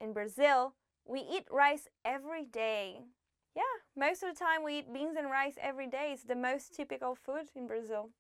In 0.01 0.13
Brazil, 0.13 0.75
we 1.05 1.21
eat 1.21 1.47
rice 1.49 1.89
every 2.05 2.47
day. 2.47 3.07
Yeah, 3.55 3.63
most 3.95 4.25
of 4.25 4.35
the 4.35 4.39
time 4.39 4.65
we 4.65 4.79
eat 4.79 4.93
beans 4.93 5.17
and 5.17 5.31
rice 5.31 5.57
every 5.59 5.87
day. 5.87 6.13
It's 6.13 6.25
the 6.25 6.35
most 6.35 6.75
typical 6.75 7.15
food 7.15 7.49
in 7.55 7.69
Brazil. 7.69 8.11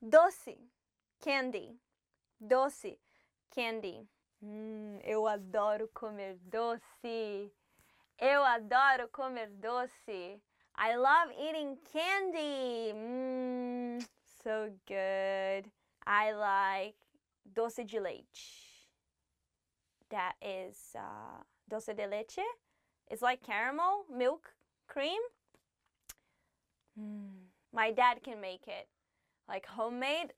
Doce, 0.00 0.56
candy. 1.20 1.76
Doce, 2.40 2.98
candy. 3.54 4.08
Hum, 4.42 4.98
eu 5.04 5.26
adoro 5.26 5.90
comer 5.92 6.38
doce. 6.50 7.52
Eu 8.18 8.42
adoro 8.44 9.08
comer 9.08 9.50
doce. 9.60 10.40
I 10.76 10.96
love 10.96 11.28
eating 11.40 11.76
candy. 11.92 12.92
Mmm, 12.92 14.06
so 14.42 14.70
good. 14.86 15.70
I 16.06 16.32
like 16.32 16.96
doce 17.54 17.86
de 17.86 18.00
leite. 18.00 18.26
That 20.10 20.34
is 20.42 20.94
uh, 20.96 21.42
de 21.70 22.06
leche. 22.06 22.44
It's 23.08 23.22
like 23.22 23.42
caramel, 23.42 24.04
milk, 24.14 24.54
cream. 24.88 25.20
Mm. 27.00 27.48
My 27.72 27.90
dad 27.90 28.22
can 28.22 28.40
make 28.40 28.66
it. 28.66 28.88
Like 29.48 29.66
homemade 29.66 30.32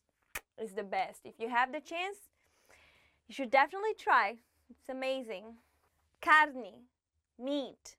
is 0.61 0.73
the 0.73 0.83
best. 0.83 1.21
If 1.25 1.35
you 1.39 1.49
have 1.49 1.73
the 1.73 1.81
chance, 1.81 2.17
you 3.29 3.35
should 3.35 3.51
definitely 3.51 3.95
try. 3.99 4.37
It's 4.71 4.89
amazing. 4.89 5.45
Carne, 6.21 6.87
meat. 7.39 7.97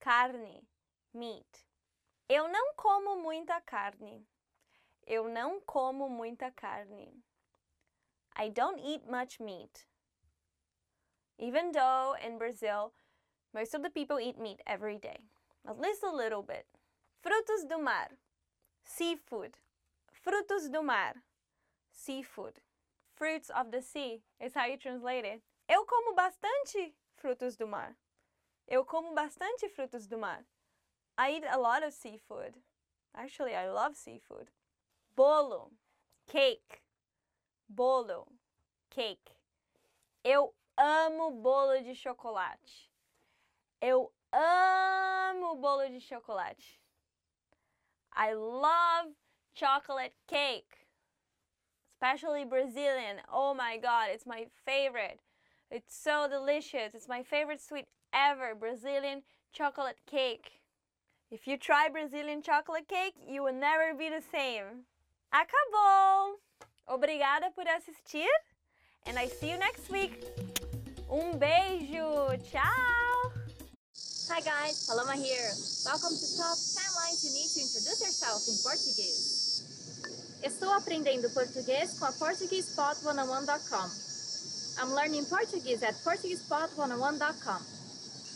Carne, 0.00 0.62
meat. 1.14 1.66
Eu 2.28 2.48
não 2.48 2.74
como 2.74 3.22
muita 3.22 3.60
carne. 3.60 4.26
Eu 5.06 5.28
não 5.28 5.60
como 5.60 6.08
muita 6.08 6.50
carne. 6.50 7.22
I 8.36 8.50
don't 8.50 8.80
eat 8.80 9.06
much 9.08 9.38
meat. 9.38 9.86
Even 11.38 11.72
though 11.72 12.14
in 12.24 12.38
Brazil, 12.38 12.92
most 13.52 13.74
of 13.74 13.82
the 13.82 13.90
people 13.90 14.18
eat 14.18 14.38
meat 14.38 14.60
every 14.66 14.98
day, 14.98 15.28
at 15.66 15.78
least 15.78 16.02
a 16.02 16.10
little 16.10 16.42
bit. 16.42 16.66
Frutos 17.22 17.68
do 17.68 17.78
mar, 17.78 18.08
seafood. 18.84 19.58
Frutos 20.24 20.70
do 20.70 20.82
mar, 20.82 21.14
seafood. 21.92 22.60
Fruits 23.14 23.50
of 23.50 23.70
the 23.70 23.82
sea 23.82 24.22
is 24.40 24.54
how 24.54 24.66
you 24.66 24.76
translate 24.76 25.24
it. 25.24 25.42
Eu 25.68 25.84
como 25.84 26.14
bastante 26.14 26.94
frutos 27.16 27.56
do 27.56 27.66
mar. 27.66 27.96
Eu 28.66 28.84
como 28.84 29.14
bastante 29.14 29.68
frutos 29.68 30.06
do 30.06 30.18
mar. 30.18 30.44
I 31.16 31.32
eat 31.32 31.44
a 31.50 31.58
lot 31.58 31.84
of 31.84 31.92
seafood. 31.92 32.54
Actually, 33.16 33.54
I 33.54 33.70
love 33.70 33.96
seafood. 33.96 34.48
Bolo, 35.14 35.70
cake. 36.30 36.82
Bolo, 37.68 38.28
cake. 38.90 39.36
Eu 40.24 40.54
amo 40.76 41.30
bolo 41.30 41.80
de 41.80 41.94
chocolate. 41.94 42.90
Eu 43.80 44.10
amo 44.32 45.54
bolo 45.54 45.88
de 45.88 46.00
chocolate. 46.00 46.80
I 48.16 48.32
love 48.34 49.12
chocolate 49.54 50.14
cake, 50.28 50.86
especially 51.92 52.44
Brazilian. 52.44 53.18
Oh 53.32 53.54
my 53.54 53.76
god, 53.76 54.08
it's 54.12 54.26
my 54.26 54.46
favorite. 54.64 55.20
It's 55.70 55.94
so 55.94 56.28
delicious. 56.28 56.94
It's 56.94 57.08
my 57.08 57.22
favorite 57.22 57.60
sweet 57.60 57.86
ever 58.12 58.54
Brazilian 58.54 59.22
chocolate 59.52 59.98
cake. 60.06 60.63
If 61.30 61.46
you 61.46 61.56
try 61.56 61.88
Brazilian 61.88 62.42
chocolate 62.42 62.86
cake, 62.86 63.14
you 63.26 63.42
will 63.42 63.54
never 63.54 63.94
be 63.96 64.08
the 64.08 64.22
same. 64.30 64.84
Acabou! 65.32 66.36
Obrigada 66.88 67.50
por 67.54 67.64
assistir, 67.64 68.28
and 69.06 69.18
I 69.18 69.26
see 69.28 69.50
you 69.50 69.58
next 69.58 69.90
week. 69.90 70.22
Um 71.10 71.38
beijo! 71.38 72.36
Tchau! 72.50 73.32
Hi 74.30 74.40
guys, 74.40 74.86
Paloma 74.86 75.16
here. 75.16 75.50
Welcome 75.86 76.12
to 76.12 76.26
Top 76.36 76.56
10 76.56 76.84
Lines 77.00 77.24
You 77.24 77.32
Need 77.32 77.48
to 77.56 77.60
Introduce 77.60 78.00
Yourself 78.04 78.46
in 78.46 78.56
Portuguese. 78.62 79.64
Estou 80.44 80.70
aprendendo 80.72 81.30
português 81.30 81.98
com 81.98 82.04
a 82.04 82.12
PortuguesePod101.com. 82.12 83.90
I'm 84.78 84.94
learning 84.94 85.24
Portuguese 85.24 85.82
at 85.82 85.94
PortuguesePod101.com. 86.04 87.62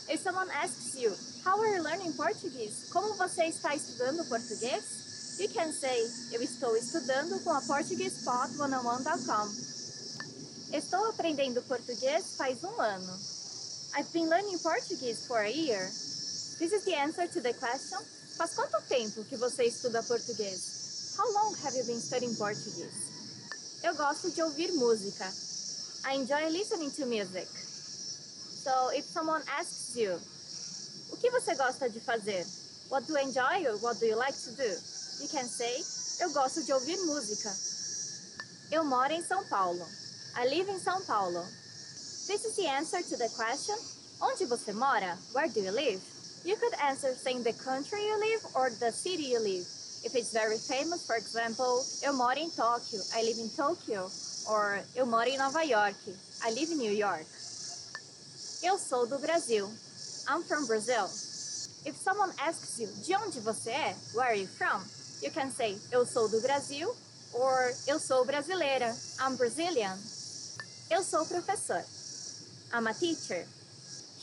If 0.08 0.20
someone 0.20 0.48
asks 0.50 0.96
you, 0.98 1.12
how 1.44 1.58
are 1.60 1.68
you 1.68 1.82
learning 1.82 2.12
Portuguese? 2.12 2.88
Como 2.90 3.14
você 3.14 3.44
está 3.46 3.74
estudando 3.74 4.24
português? 4.28 5.38
You 5.38 5.48
can 5.50 5.72
say, 5.72 6.10
eu 6.32 6.42
estou 6.42 6.76
estudando 6.76 7.38
com 7.44 7.50
a 7.50 7.62
PortuguesePod101.com. 7.62 9.48
Estou 10.76 11.04
aprendendo 11.06 11.62
português 11.62 12.36
faz 12.36 12.62
um 12.64 12.80
ano. 12.80 13.18
I've 13.96 14.12
been 14.12 14.28
learning 14.28 14.58
Portuguese 14.58 15.26
for 15.26 15.38
a 15.38 15.48
year. 15.48 15.88
This 16.58 16.72
is 16.72 16.84
the 16.84 16.94
answer 16.94 17.28
to 17.28 17.40
the 17.40 17.52
question. 17.54 17.98
Faz 18.36 18.54
quanto 18.54 18.80
tempo 18.88 19.24
que 19.24 19.36
você 19.36 19.64
estuda 19.64 20.02
português? 20.02 21.16
How 21.16 21.32
long 21.32 21.54
have 21.64 21.76
you 21.76 21.84
been 21.84 22.00
studying 22.00 22.34
Portuguese? 22.34 23.08
Eu 23.82 23.94
gosto 23.94 24.30
de 24.30 24.42
ouvir 24.42 24.72
música. 24.72 25.24
I 26.04 26.16
enjoy 26.16 26.48
listening 26.50 26.90
to 26.90 27.06
music. 27.06 27.48
So, 28.62 28.90
if 28.90 29.04
someone 29.04 29.42
asks 29.58 29.96
you, 29.96 30.20
o 31.10 31.16
que 31.16 31.30
você 31.30 31.54
gosta 31.54 31.88
de 31.88 32.00
fazer? 32.00 32.46
What 32.90 33.06
do 33.06 33.12
you 33.12 33.18
enjoy 33.18 33.66
or 33.68 33.76
what 33.78 33.98
do 34.00 34.06
you 34.06 34.16
like 34.16 34.36
to 34.36 34.50
do? 34.52 34.68
You 35.20 35.28
can 35.28 35.44
say, 35.44 35.84
eu 36.20 36.30
gosto 36.32 36.62
de 36.62 36.72
ouvir 36.72 36.96
música. 37.04 37.54
Eu 38.70 38.84
moro 38.84 39.12
em 39.12 39.22
São 39.22 39.44
Paulo. 39.48 39.84
I 40.36 40.46
live 40.48 40.70
in 40.70 40.78
São 40.78 41.04
Paulo. 41.06 41.44
This 42.26 42.44
is 42.44 42.56
the 42.56 42.68
answer 42.68 43.02
to 43.02 43.16
the 43.16 43.28
question, 43.30 43.76
onde 44.20 44.46
você 44.46 44.72
mora? 44.72 45.16
Where 45.32 45.48
do 45.48 45.60
you 45.60 45.72
live? 45.72 46.00
You 46.44 46.56
could 46.56 46.74
answer 46.80 47.14
saying 47.14 47.42
the 47.42 47.52
country 47.52 48.06
you 48.06 48.18
live 48.18 48.46
or 48.54 48.70
the 48.70 48.92
city 48.92 49.24
you 49.24 49.40
live. 49.40 49.66
If 50.04 50.14
it's 50.14 50.32
very 50.32 50.58
famous, 50.58 51.06
for 51.06 51.16
example, 51.16 51.84
eu 52.02 52.12
moro 52.12 52.38
em 52.38 52.50
Tóquio, 52.50 53.00
I 53.14 53.22
live 53.22 53.40
in 53.40 53.48
Tokyo. 53.50 54.10
Or 54.48 54.80
eu 54.94 55.04
moro 55.04 55.28
em 55.28 55.36
Nova 55.36 55.62
York, 55.62 55.98
I 56.44 56.50
live 56.52 56.72
in 56.72 56.78
New 56.78 56.92
York. 56.92 57.26
Eu 58.62 58.78
sou 58.78 59.06
do 59.06 59.18
Brasil. 59.18 59.68
I'm 60.28 60.42
from 60.42 60.66
Brazil. 60.66 61.04
If 61.86 61.96
someone 61.96 62.30
asks 62.38 62.78
you, 62.78 62.88
de 63.06 63.14
onde 63.16 63.40
você 63.40 63.70
é? 63.70 63.94
Where 64.14 64.28
are 64.28 64.34
you 64.34 64.46
from? 64.46 64.84
You 65.22 65.30
can 65.30 65.50
say, 65.50 65.78
eu 65.90 66.04
sou 66.04 66.28
do 66.28 66.40
Brasil, 66.42 66.94
or 67.32 67.72
eu 67.86 67.98
sou 67.98 68.26
brasileira. 68.26 68.94
I'm 69.20 69.36
Brazilian. 69.36 69.96
Eu 70.90 71.02
sou 71.02 71.24
professor. 71.24 71.82
I'm 72.74 72.86
a 72.86 72.92
teacher. 72.92 73.46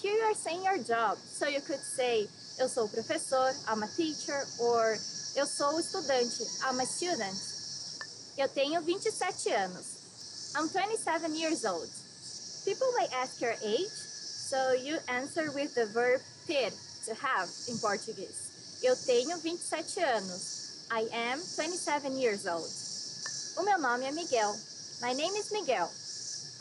Here 0.02 0.14
you 0.14 0.24
are 0.26 0.36
saying 0.36 0.64
your 0.64 0.78
job, 0.84 1.18
so 1.18 1.48
you 1.48 1.62
could 1.62 1.82
say, 1.82 2.30
eu 2.60 2.70
sou 2.70 2.88
professor, 2.88 3.56
I'm 3.68 3.82
a 3.82 3.88
teacher, 3.88 4.46
or 4.60 4.96
eu 5.36 5.48
sou 5.48 5.80
estudante, 5.80 6.46
I'm 6.64 6.80
a 6.80 6.86
student. 6.86 7.36
Eu 8.38 8.48
tenho 8.50 8.80
27 8.82 9.52
anos. 9.54 10.54
I'm 10.56 10.70
27 10.70 11.36
years 11.36 11.66
old. 11.66 11.90
People 12.64 12.92
may 12.94 13.08
ask 13.22 13.42
your 13.42 13.56
age, 13.64 14.05
so 14.46 14.74
you 14.78 14.98
answer 15.10 15.50
with 15.58 15.74
the 15.74 15.88
verb 15.90 16.22
ter, 16.46 16.70
to 17.06 17.14
have 17.18 17.50
in 17.68 17.78
Portuguese. 17.82 18.78
Eu 18.84 18.94
tenho 18.94 19.42
27 19.42 20.04
anos. 20.06 20.86
I 20.92 21.10
am 21.12 21.42
27 21.42 22.14
years 22.14 22.46
old. 22.46 22.70
O 23.58 23.64
meu 23.64 23.80
nome 23.80 24.06
é 24.06 24.12
Miguel. 24.12 24.54
My 25.02 25.14
name 25.14 25.34
is 25.34 25.52
Miguel. 25.52 25.90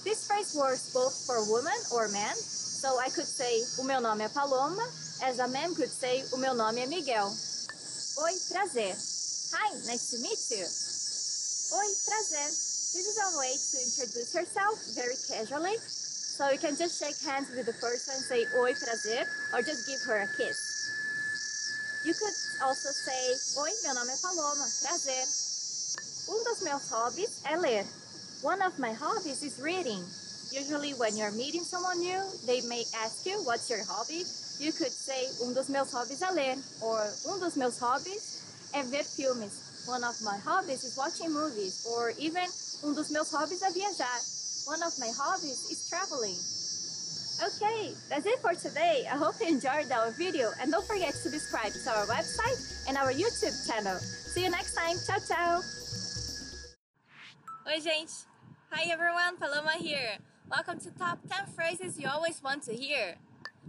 This 0.02 0.26
phrase 0.26 0.56
works 0.56 0.92
both 0.94 1.12
for 1.26 1.44
woman 1.52 1.76
or 1.92 2.08
man, 2.08 2.34
so 2.34 2.98
I 2.98 3.10
could 3.10 3.28
say 3.28 3.60
o 3.78 3.84
meu 3.84 4.00
nome 4.00 4.24
é 4.24 4.32
Paloma, 4.32 4.82
as 5.22 5.38
a 5.38 5.48
man 5.48 5.74
could 5.74 5.90
say 5.90 6.24
o 6.32 6.38
meu 6.38 6.54
nome 6.54 6.80
é 6.80 6.86
Miguel. 6.86 7.28
Oi, 7.28 8.32
prazer. 8.50 8.96
Hi, 9.52 9.74
nice 9.84 10.10
to 10.10 10.18
meet 10.24 10.40
you. 10.56 10.64
Oi, 10.64 11.88
prazer. 12.06 12.48
This 12.48 13.06
is 13.08 13.18
a 13.18 13.38
way 13.38 13.52
to 13.52 13.76
introduce 13.76 14.34
yourself 14.34 14.78
very 14.94 15.16
casually. 15.28 15.76
So 16.34 16.50
you 16.50 16.58
can 16.58 16.74
just 16.74 16.98
shake 16.98 17.14
hands 17.22 17.46
with 17.54 17.66
the 17.66 17.78
person, 17.78 18.18
say 18.18 18.42
oi, 18.58 18.74
prazer, 18.74 19.22
or 19.54 19.62
just 19.62 19.86
give 19.86 20.02
her 20.02 20.26
a 20.26 20.28
kiss. 20.34 20.58
You 22.04 22.12
could 22.12 22.34
also 22.66 22.90
say, 22.90 23.38
oi, 23.62 23.70
meu 23.84 23.94
nome 23.94 24.10
é 24.10 24.20
Paloma, 24.20 24.66
prazer. 24.82 25.22
Um 26.26 26.42
dos 26.42 26.60
meus 26.62 26.90
hobbies 26.90 27.38
é 27.46 27.56
ler. 27.56 27.84
One 28.42 28.60
of 28.62 28.80
my 28.80 28.92
hobbies 28.92 29.44
is 29.44 29.60
reading. 29.62 30.02
Usually 30.50 30.90
when 30.94 31.16
you're 31.16 31.30
meeting 31.30 31.62
someone 31.62 32.00
new, 32.00 32.20
they 32.46 32.62
may 32.66 32.82
ask 32.98 33.24
you, 33.24 33.38
what's 33.44 33.70
your 33.70 33.84
hobby? 33.86 34.24
You 34.58 34.72
could 34.72 34.90
say, 34.90 35.30
um 35.40 35.54
dos 35.54 35.68
meus 35.68 35.92
hobbies 35.92 36.20
é 36.20 36.34
ler, 36.34 36.58
or 36.82 36.98
um 37.30 37.38
dos 37.38 37.54
meus 37.54 37.78
hobbies 37.78 38.42
é 38.74 38.82
ver 38.82 39.04
filmes. 39.04 39.86
One 39.86 40.02
of 40.02 40.20
my 40.22 40.36
hobbies 40.38 40.82
is 40.82 40.96
watching 40.96 41.32
movies, 41.32 41.86
or 41.86 42.12
even 42.18 42.48
um 42.82 42.92
dos 42.92 43.10
meus 43.10 43.30
hobbies 43.30 43.62
é 43.62 43.70
viajar. 43.70 44.33
One 44.66 44.82
of 44.82 44.98
my 44.98 45.12
hobbies 45.14 45.68
is 45.68 45.88
traveling. 45.90 46.40
Okay, 47.36 47.92
that's 48.08 48.24
it 48.24 48.38
for 48.40 48.54
today. 48.54 49.04
I 49.04 49.14
hope 49.14 49.34
you 49.38 49.46
enjoyed 49.46 49.92
our 49.92 50.10
video 50.12 50.52
and 50.58 50.72
don't 50.72 50.86
forget 50.86 51.12
to 51.12 51.28
subscribe 51.28 51.72
to 51.84 51.90
our 51.90 52.06
website 52.06 52.88
and 52.88 52.96
our 52.96 53.12
YouTube 53.12 53.52
channel. 53.68 53.98
See 53.98 54.42
you 54.42 54.48
next 54.48 54.74
time. 54.74 54.96
Ciao, 55.04 55.18
ciao. 55.20 55.60
Oi, 57.68 57.78
gente. 57.78 58.24
Hi 58.70 58.88
everyone, 58.90 59.36
Paloma 59.36 59.76
here. 59.76 60.16
Welcome 60.48 60.78
to 60.80 60.90
Top 60.96 61.18
10 61.28 61.52
Phrases 61.54 62.00
You 62.00 62.08
Always 62.08 62.42
Want 62.42 62.62
to 62.64 62.72
Hear. 62.74 63.16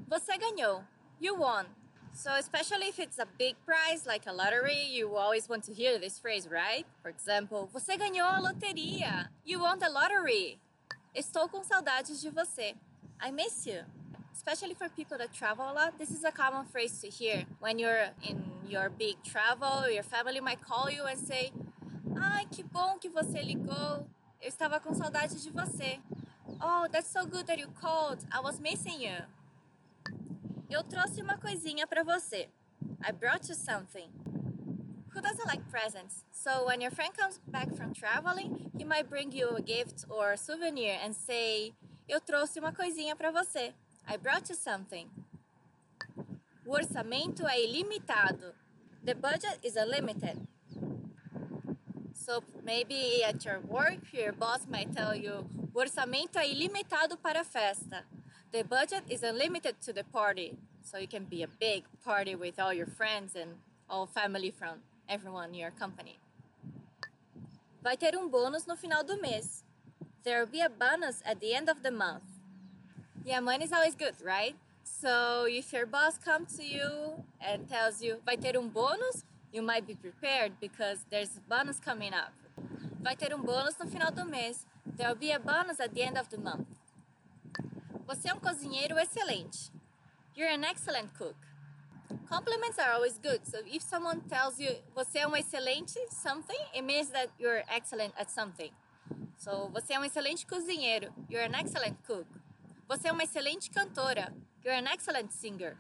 Você 0.10 0.40
ganhou. 0.40 0.84
You 1.20 1.36
won. 1.36 1.66
So, 2.14 2.32
especially 2.40 2.88
if 2.88 3.00
it's 3.00 3.20
a 3.20 3.28
big 3.38 3.56
prize 3.66 4.06
like 4.08 4.24
a 4.28 4.32
lottery, 4.32 4.88
you 4.88 5.18
always 5.18 5.50
want 5.50 5.66
to 5.66 5.74
hear 5.74 6.00
this 6.00 6.20
phrase, 6.20 6.48
right? 6.50 6.86
For 7.02 7.10
example, 7.10 7.70
você 7.74 7.98
ganhou 7.98 8.24
a 8.24 8.40
loteria. 8.40 9.28
You 9.44 9.60
won 9.60 9.80
the 9.80 9.90
lottery. 9.90 10.60
Estou 11.16 11.48
com 11.48 11.64
saudades 11.64 12.20
de 12.20 12.30
você. 12.30 12.76
I 13.26 13.32
miss 13.32 13.66
you. 13.66 13.86
Especially 14.34 14.76
for 14.76 14.90
people 14.90 15.18
that 15.18 15.32
travel 15.32 15.64
a 15.64 15.72
lot, 15.72 15.98
this 15.98 16.12
is 16.12 16.26
a 16.26 16.32
common 16.32 16.66
phrase 16.66 17.00
to 17.00 17.08
hear. 17.08 17.46
When 17.62 17.80
you're 17.80 18.10
in 18.22 18.44
your 18.68 18.90
big 18.90 19.16
travel, 19.24 19.90
your 19.90 20.04
family 20.04 20.42
might 20.42 20.60
call 20.62 20.92
you 20.92 21.06
and 21.06 21.18
say, 21.18 21.54
Ai, 22.18 22.46
que 22.52 22.64
bom 22.64 23.00
que 23.00 23.08
você 23.08 23.42
ligou. 23.42 24.06
Eu 24.42 24.50
estava 24.50 24.78
com 24.82 24.94
saudade 24.94 25.42
de 25.42 25.50
você. 25.52 26.02
Oh, 26.62 26.86
that's 26.92 27.08
so 27.08 27.26
good 27.26 27.48
that 27.48 27.60
you 27.62 27.70
called. 27.80 28.20
I 28.30 28.42
was 28.42 28.60
missing 28.60 29.02
you. 29.02 29.24
Eu 30.70 30.84
trouxe 30.84 31.22
uma 31.22 31.38
coisinha 31.38 31.88
para 31.88 32.04
você. 32.04 32.50
I 33.02 33.14
brought 33.14 33.48
you 33.48 33.56
something. 33.56 34.12
Who 35.16 35.22
doesn't 35.22 35.48
like 35.48 35.72
presents? 35.72 36.26
So 36.34 36.66
when 36.68 36.82
your 36.82 36.92
friend 36.92 37.16
comes 37.16 37.40
back 37.48 37.74
from 37.74 37.94
traveling, 37.94 38.70
he 38.78 38.84
might 38.84 39.10
bring 39.10 39.32
you 39.32 39.48
a 39.56 39.62
gift 39.62 40.04
or 40.10 40.34
a 40.34 40.38
souvenir 40.38 40.98
and 41.02 41.16
say, 41.16 41.74
Eu 42.10 42.20
trouxe 42.20 42.60
uma 42.60 42.74
coisinha 42.74 43.16
para 43.16 43.32
você. 43.32 43.74
I 44.06 44.18
brought 44.18 44.50
you 44.50 44.56
something. 44.56 45.10
O 46.66 46.74
orçamento 46.74 47.48
é 47.48 47.64
ilimitado. 47.64 48.54
The 49.06 49.14
budget 49.14 49.60
is 49.64 49.78
unlimited. 49.78 50.38
So 52.14 52.44
maybe 52.66 53.24
at 53.24 53.46
your 53.46 53.62
work, 53.62 54.12
your 54.12 54.34
boss 54.34 54.68
might 54.68 54.92
tell 54.94 55.16
you, 55.16 55.50
o 55.74 55.80
orçamento 55.80 56.38
é 56.38 56.50
ilimitado 56.50 57.18
para 57.18 57.40
a 57.40 57.46
festa. 57.46 58.04
The 58.52 58.64
budget 58.64 59.06
is 59.10 59.24
unlimited 59.24 59.78
to 59.86 59.94
the 59.94 60.04
party. 60.04 60.58
So 60.84 60.98
you 60.98 61.08
can 61.08 61.24
be 61.24 61.42
a 61.42 61.48
big 61.48 61.86
party 62.04 62.36
with 62.36 62.60
all 62.60 62.74
your 62.74 62.88
friends 62.88 63.34
and 63.34 63.56
all 63.90 64.08
family 64.08 64.52
from 64.52 64.82
everyone 65.10 65.50
in 65.50 65.56
your 65.56 65.72
company. 65.72 66.20
Vai 67.82 67.96
ter 67.98 68.16
um 68.16 68.30
bônus 68.30 68.68
no 68.68 68.76
final 68.76 69.04
do 69.04 69.20
mês. 69.22 69.64
There 70.24 70.40
will 70.40 70.52
be 70.52 70.62
a 70.62 70.70
bonus 70.70 71.22
at 71.26 71.40
the 71.40 71.54
end 71.54 71.70
of 71.70 71.84
the 71.84 71.92
month. 71.92 72.24
Yeah, 73.24 73.40
money 73.40 73.66
is 73.66 73.72
always 73.72 73.96
good, 73.96 74.16
right? 74.24 74.56
So 74.84 75.46
if 75.48 75.72
your 75.74 75.86
boss 75.86 76.18
comes 76.18 76.58
to 76.58 76.64
you 76.64 77.24
and 77.40 77.68
tells 77.68 78.02
you 78.02 78.22
vai 78.26 78.38
ter 78.38 78.58
um 78.58 78.70
bônus, 78.70 79.24
You 79.56 79.62
might 79.62 79.88
be 79.88 79.96
prepared 79.96 80.60
because 80.60 81.06
there's 81.10 81.40
bonus 81.48 81.80
coming 81.80 82.14
up. 82.14 82.34
Vai 83.02 83.16
ter 83.16 83.34
um 83.34 83.42
bônus 83.42 83.80
no 83.80 83.88
final 83.88 84.12
do 84.12 84.26
mês. 84.26 84.66
There'll 84.98 85.16
be 85.16 85.32
a 85.32 85.40
bonus 85.40 85.80
at 85.80 85.94
the 85.94 86.02
end 86.02 86.18
of 86.18 86.28
the 86.28 86.38
month. 86.38 86.68
Você 88.06 88.28
é 88.28 88.34
um 88.34 88.40
cozinheiro 88.42 88.98
excelente. 88.98 89.72
You're 90.36 90.52
an 90.52 90.66
excellent 90.66 91.14
cook. 91.18 91.38
Compliments 92.30 92.80
are 92.80 92.92
always 92.92 93.18
good. 93.18 93.46
So 93.46 93.60
if 93.66 93.82
someone 93.82 94.22
tells 94.30 94.60
you 94.60 94.72
você 94.96 95.20
é 95.20 95.28
um 95.28 95.36
excelente 95.36 95.98
something, 96.10 96.60
it 96.74 96.84
means 96.84 97.10
that 97.10 97.30
you're 97.40 97.64
excellent 97.70 98.14
at 98.18 98.30
something. 98.30 98.72
So 99.38 99.70
você 99.74 99.94
é 99.94 100.00
um 100.00 100.04
excelente 100.04 100.46
cozinheiro. 100.46 101.14
You're 101.30 101.46
an 101.46 101.56
excellent 101.56 101.98
cook. 102.06 102.28
Você 102.88 103.08
é 103.08 103.12
uma 103.12 103.24
excelente 103.24 103.70
cantora. 103.70 104.34
You're 104.64 104.78
an 104.78 104.88
excellent 104.92 105.32
singer. 105.32 105.78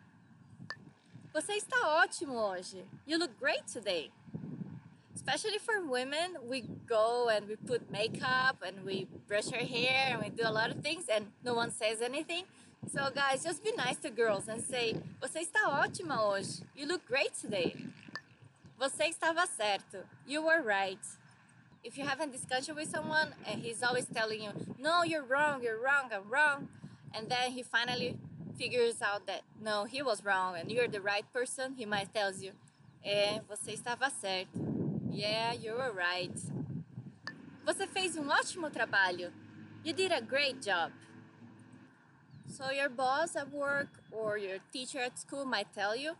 Você 1.34 1.54
está 1.54 2.02
ótimo 2.02 2.36
hoje. 2.36 2.86
You 3.06 3.18
look 3.18 3.38
great 3.40 3.66
today. 3.72 4.12
Especially 5.14 5.60
for 5.60 5.82
women, 5.82 6.38
we 6.48 6.62
go 6.88 7.30
and 7.30 7.48
we 7.48 7.56
put 7.56 7.90
makeup 7.90 8.62
and 8.62 8.86
we 8.86 9.08
brush 9.28 9.52
our 9.52 9.66
hair 9.66 10.14
and 10.14 10.22
we 10.22 10.30
do 10.30 10.44
a 10.48 10.52
lot 10.52 10.70
of 10.70 10.82
things 10.82 11.06
and 11.10 11.26
no 11.44 11.54
one 11.54 11.72
says 11.72 12.02
anything. 12.02 12.46
So 12.92 13.10
guys, 13.14 13.44
just 13.44 13.64
be 13.64 13.72
nice 13.74 13.98
to 13.98 14.10
girls 14.10 14.48
and 14.48 14.62
say, 14.62 14.96
você 15.22 15.42
está 15.42 15.68
ótima 15.70 16.22
hoje. 16.22 16.62
You 16.76 16.88
look 16.88 17.06
great 17.08 17.34
today. 17.34 17.76
Você 18.80 19.10
estava 19.10 19.48
certo. 19.48 20.04
You 20.28 20.44
were 20.44 20.62
right. 20.62 21.00
If 21.84 21.98
you 21.98 22.06
have 22.06 22.20
a 22.20 22.28
discussion 22.28 22.76
with 22.76 22.90
someone 22.90 23.34
and 23.46 23.62
he's 23.62 23.84
always 23.84 24.06
telling 24.06 24.42
you, 24.44 24.52
no, 24.80 25.04
you're 25.04 25.24
wrong, 25.24 25.62
you're 25.64 25.80
wrong, 25.82 26.10
I'm 26.12 26.30
wrong, 26.30 26.68
and 27.14 27.30
then 27.30 27.52
he 27.52 27.64
finally 27.64 28.18
figures 28.58 29.02
out 29.02 29.28
that 29.28 29.42
no, 29.62 29.86
he 29.86 30.02
was 30.02 30.24
wrong 30.24 30.56
and 30.56 30.72
you're 30.72 30.88
the 30.88 31.02
right 31.02 31.26
person, 31.34 31.76
he 31.78 31.86
might 31.86 32.14
tells 32.14 32.42
you, 32.42 32.52
é, 33.06 33.42
você 33.48 33.74
estava 33.74 34.10
certo. 34.10 34.60
Yeah, 35.12 35.54
you 35.54 35.74
were 35.74 35.92
right. 35.92 36.34
Você 37.66 37.88
fez 37.88 38.16
um 38.18 38.28
ótimo 38.28 38.70
trabalho. 38.70 39.32
You 39.84 39.94
did 39.94 40.12
a 40.12 40.22
great 40.22 40.62
job. 40.62 40.92
So 42.48 42.72
your 42.72 42.90
boss 42.90 43.36
at 43.36 43.52
work 43.52 43.90
or 44.12 44.38
your 44.38 44.60
teacher 44.72 45.00
at 45.00 45.18
school 45.20 45.46
might 45.46 45.74
tell 45.74 45.96
you, 45.96 46.16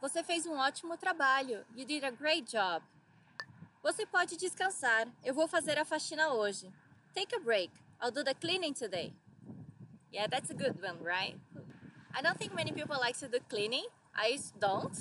você 0.00 0.22
fez 0.22 0.46
um 0.46 0.56
ótimo 0.56 0.96
trabalho. 0.96 1.64
You 1.74 1.84
did 1.84 2.04
a 2.04 2.10
great 2.10 2.46
job. 2.50 2.82
Você 3.82 4.06
pode 4.06 4.36
descansar. 4.36 5.06
Eu 5.24 5.34
vou 5.34 5.46
fazer 5.48 5.78
a 5.78 5.84
faxina 5.84 6.30
hoje. 6.30 6.72
Take 7.14 7.34
a 7.34 7.40
break. 7.40 7.70
I'll 8.00 8.10
do 8.10 8.22
the 8.22 8.34
cleaning 8.34 8.74
today. 8.74 9.12
Yeah, 10.12 10.26
that's 10.28 10.50
a 10.50 10.54
good 10.54 10.80
one, 10.82 10.98
right? 11.02 11.36
I 12.14 12.22
don't 12.22 12.38
think 12.38 12.54
many 12.54 12.72
people 12.72 12.96
like 12.98 13.18
to 13.18 13.28
do 13.28 13.38
cleaning. 13.48 13.86
I 14.14 14.38
don't. 14.58 14.96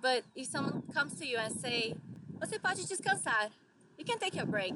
But 0.00 0.24
if 0.34 0.46
someone 0.46 0.82
comes 0.92 1.14
to 1.18 1.26
you 1.26 1.38
and 1.38 1.52
say, 1.52 1.96
você 2.38 2.58
pode 2.58 2.86
descansar. 2.86 3.50
You 3.98 4.04
can 4.04 4.18
take 4.18 4.38
a 4.38 4.46
break. 4.46 4.74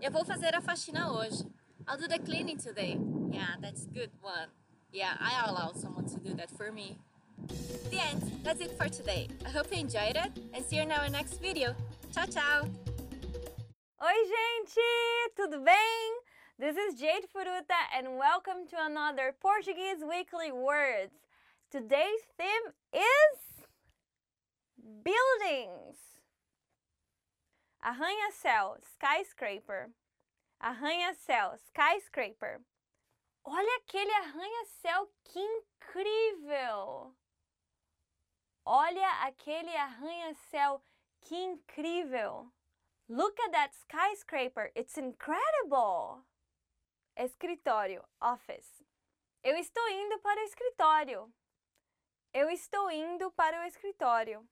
Eu 0.00 0.10
vou 0.10 0.24
fazer 0.24 0.54
a 0.54 0.60
faxina 0.60 1.12
hoje. 1.12 1.46
I'll 1.88 1.98
do 1.98 2.06
the 2.06 2.18
cleaning 2.18 2.58
today. 2.58 2.98
Yeah, 3.30 3.54
that's 3.60 3.86
good 3.86 4.10
one. 4.20 4.48
Yeah, 4.92 5.14
I 5.18 5.48
allow 5.48 5.72
someone 5.72 6.06
to 6.08 6.18
do 6.20 6.34
that 6.34 6.50
for 6.50 6.70
me. 6.70 6.98
The 7.90 8.00
end. 8.00 8.40
That's 8.44 8.60
it 8.60 8.76
for 8.78 8.88
today. 8.88 9.28
I 9.44 9.50
hope 9.50 9.66
you 9.72 9.80
enjoyed 9.80 10.16
it 10.16 10.32
and 10.54 10.64
see 10.64 10.76
you 10.76 10.82
in 10.82 10.92
our 10.92 11.08
next 11.08 11.40
video. 11.40 11.74
Tchau, 12.12 12.26
tchau. 12.26 12.68
Oi, 14.02 14.18
gente! 14.32 14.90
Tudo 15.36 15.64
bem? 15.64 16.12
This 16.58 16.76
is 16.76 17.00
Jade 17.00 17.26
Furuta 17.34 17.80
and 17.96 18.16
welcome 18.16 18.66
to 18.70 18.76
another 18.78 19.34
Portuguese 19.40 20.04
Weekly 20.08 20.52
Words. 20.52 21.14
Today's 21.70 22.22
theme 22.38 22.72
is 22.92 23.64
buildings. 25.02 25.96
Arranha-céu, 27.84 28.76
skyscraper. 28.94 29.90
Arranha-céu, 30.62 31.56
skyscraper. 31.56 32.60
Olha 33.42 33.76
aquele 33.78 34.12
arranha-céu, 34.12 35.12
que 35.24 35.40
incrível! 35.40 37.12
Olha 38.64 39.10
aquele 39.24 39.76
arranha-céu, 39.76 40.80
que 41.22 41.34
incrível! 41.34 42.52
Look 43.08 43.40
at 43.40 43.50
that 43.50 43.74
skyscraper, 43.74 44.70
it's 44.76 44.96
incredible! 44.96 46.24
Escritório, 47.16 48.04
office. 48.20 48.84
Eu 49.42 49.56
estou 49.56 49.88
indo 49.88 50.20
para 50.20 50.40
o 50.40 50.44
escritório. 50.44 51.34
Eu 52.32 52.48
estou 52.48 52.88
indo 52.88 53.32
para 53.32 53.62
o 53.62 53.64
escritório. 53.64 54.48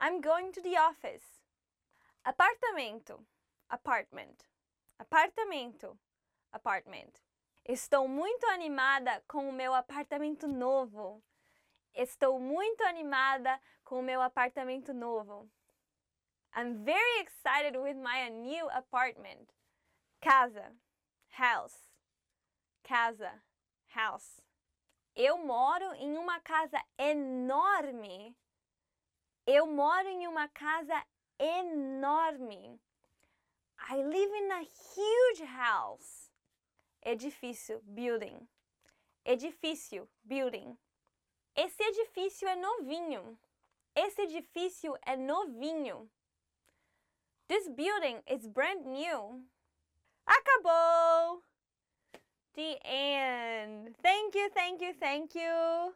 I'm 0.00 0.20
going 0.20 0.52
to 0.52 0.62
the 0.62 0.80
office. 0.80 1.42
Apartamento, 2.22 3.26
apartment. 3.68 4.46
Apartamento, 4.98 5.98
apartment. 6.50 7.12
Estou 7.64 8.08
muito 8.08 8.46
animada 8.46 9.22
com 9.28 9.48
o 9.48 9.52
meu 9.52 9.74
apartamento 9.74 10.48
novo. 10.48 11.22
Estou 11.94 12.40
muito 12.40 12.82
animada 12.82 13.60
com 13.84 14.00
o 14.00 14.02
meu 14.02 14.22
apartamento 14.22 14.94
novo. 14.94 15.50
I'm 16.54 16.82
very 16.84 17.20
excited 17.20 17.76
with 17.76 17.96
my 17.96 18.30
new 18.30 18.70
apartment. 18.70 19.52
Casa, 20.20 20.72
house. 21.28 21.92
Casa, 22.82 23.42
house. 23.94 24.40
Eu 25.14 25.36
moro 25.38 25.92
em 25.94 26.16
uma 26.16 26.40
casa 26.40 26.82
enorme. 26.98 28.34
Eu 29.46 29.66
moro 29.66 30.08
em 30.08 30.26
uma 30.26 30.48
casa 30.48 31.04
enorme. 31.38 32.80
I 33.78 33.96
live 33.96 34.30
in 34.42 34.50
a 34.50 34.64
huge 34.94 35.48
house. 35.48 36.30
Edifício, 37.04 37.80
building. 37.94 38.48
Edifício, 39.24 40.08
building. 40.24 40.76
Esse 41.56 41.82
edifício 41.82 42.48
é 42.48 42.56
novinho. 42.56 43.38
Esse 43.94 44.22
edifício 44.22 44.96
é 45.06 45.16
novinho. 45.16 46.08
This 47.48 47.68
building 47.68 48.22
is 48.26 48.46
brand 48.46 48.84
new. 48.84 49.42
Acabou! 50.26 51.42
The 52.54 52.78
end. 52.84 53.94
Thank 54.02 54.34
you, 54.34 54.50
thank 54.50 54.82
you, 54.82 54.94
thank 54.94 55.34
you. 55.34 55.94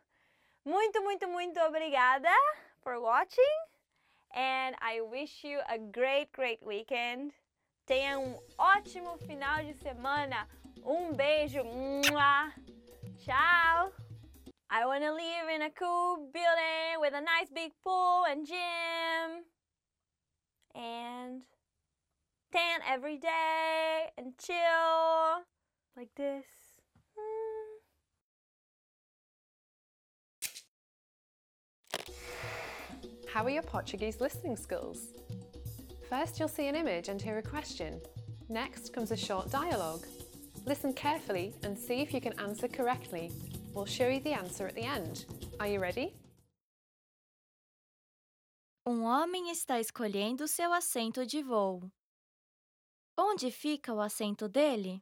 Muito, 0.65 1.03
muito, 1.03 1.27
muito 1.27 1.59
obrigada 1.61 2.31
for 2.83 3.01
watching. 3.01 3.43
And 4.33 4.77
I 4.81 5.01
wish 5.01 5.43
you 5.43 5.61
a 5.69 5.79
great, 5.79 6.31
great 6.33 6.65
weekend. 6.65 7.33
Tenha 7.91 8.21
um 8.21 8.39
ótimo 8.57 9.19
final 9.19 9.65
de 9.65 9.75
semana. 9.75 10.47
Um 10.85 11.13
beijo. 11.13 11.65
Tchau. 13.19 13.93
I 14.71 14.87
want 14.87 15.03
to 15.03 15.13
live 15.13 15.49
in 15.53 15.63
a 15.63 15.71
cool 15.71 16.31
building 16.33 17.01
with 17.01 17.15
a 17.15 17.21
nice 17.21 17.51
big 17.53 17.73
pool 17.83 18.27
and 18.31 18.47
gym. 18.47 19.45
And 20.73 21.43
tan 22.53 22.81
every 22.89 23.19
day 23.19 24.11
and 24.17 24.39
chill 24.39 25.43
like 25.97 26.15
this. 26.15 26.47
How 33.35 33.43
are 33.43 33.51
your 33.51 33.65
Portuguese 33.65 34.21
listening 34.21 34.57
skills? 34.57 35.09
First, 36.11 36.41
you'll 36.41 36.49
see 36.49 36.67
an 36.67 36.75
image 36.75 37.09
and 37.09 37.23
hear 37.23 37.39
a 37.39 37.43
question. 37.43 38.01
Next 38.49 38.93
comes 38.93 39.13
a 39.13 39.17
short 39.17 39.49
dialogue. 39.49 40.05
Listen 40.67 40.93
carefully 40.93 41.55
and 41.63 41.79
see 41.79 42.01
if 42.01 42.13
you 42.13 42.21
can 42.21 42.33
answer 42.41 42.67
correctly. 42.67 43.31
We'll 43.73 43.87
show 43.87 44.09
you 44.09 44.19
the 44.19 44.33
answer 44.33 44.67
at 44.67 44.75
the 44.75 44.83
end. 44.83 45.25
Are 45.61 45.69
you 45.69 45.79
ready? 45.79 46.13
Um 48.85 49.05
homem 49.05 49.53
está 49.53 49.79
escolhendo 49.79 50.49
seu 50.49 50.73
assento 50.73 51.25
de 51.25 51.45
voo. 51.45 51.89
Onde 53.17 53.53
fica 53.53 53.95
o 53.95 54.01
assento 54.01 54.49
dele? 54.49 55.01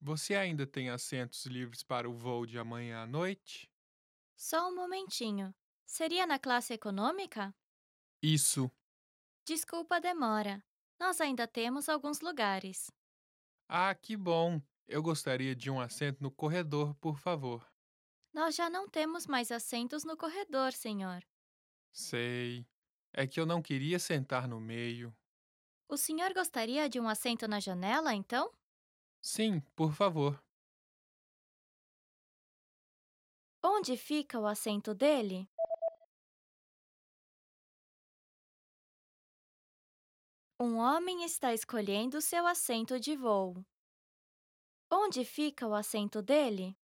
Você 0.00 0.34
ainda 0.34 0.66
tem 0.66 0.88
assentos 0.88 1.44
livres 1.44 1.82
para 1.82 2.08
o 2.08 2.14
voo 2.14 2.46
de 2.46 2.58
amanhã 2.58 3.02
à 3.02 3.06
noite? 3.06 3.70
Só 4.34 4.70
um 4.70 4.74
momentinho. 4.74 5.54
Seria 5.84 6.26
na 6.26 6.38
classe 6.38 6.72
econômica? 6.72 7.54
Isso. 8.22 8.70
Desculpa 9.44 9.96
a 9.96 10.00
demora. 10.00 10.64
Nós 10.98 11.20
ainda 11.20 11.46
temos 11.46 11.88
alguns 11.88 12.20
lugares. 12.20 12.90
Ah, 13.68 13.92
que 13.94 14.16
bom! 14.16 14.62
Eu 14.86 15.02
gostaria 15.02 15.54
de 15.56 15.68
um 15.70 15.80
assento 15.80 16.22
no 16.22 16.30
corredor, 16.30 16.94
por 16.96 17.18
favor. 17.18 17.68
Nós 18.32 18.54
já 18.54 18.68
não 18.68 18.86
temos 18.88 19.26
mais 19.26 19.50
assentos 19.50 20.04
no 20.04 20.16
corredor, 20.18 20.72
senhor. 20.74 21.22
Sei. 21.92 22.66
É 23.12 23.26
que 23.26 23.38
eu 23.40 23.46
não 23.46 23.62
queria 23.62 23.98
sentar 23.98 24.46
no 24.48 24.60
meio. 24.60 25.14
O 25.88 25.96
senhor 25.96 26.32
gostaria 26.34 26.88
de 26.88 26.98
um 26.98 27.08
assento 27.08 27.46
na 27.46 27.60
janela, 27.60 28.12
então? 28.14 28.52
Sim, 29.22 29.60
por 29.74 29.94
favor. 29.94 30.38
Onde 33.64 33.96
fica 33.96 34.38
o 34.38 34.46
assento 34.46 34.94
dele? 34.94 35.48
Um 40.64 40.76
homem 40.76 41.24
está 41.24 41.52
escolhendo 41.52 42.20
seu 42.20 42.46
assento 42.46 43.00
de 43.00 43.16
voo. 43.16 43.66
Onde 44.88 45.24
fica 45.24 45.66
o 45.66 45.74
assento 45.74 46.22
dele? 46.22 46.78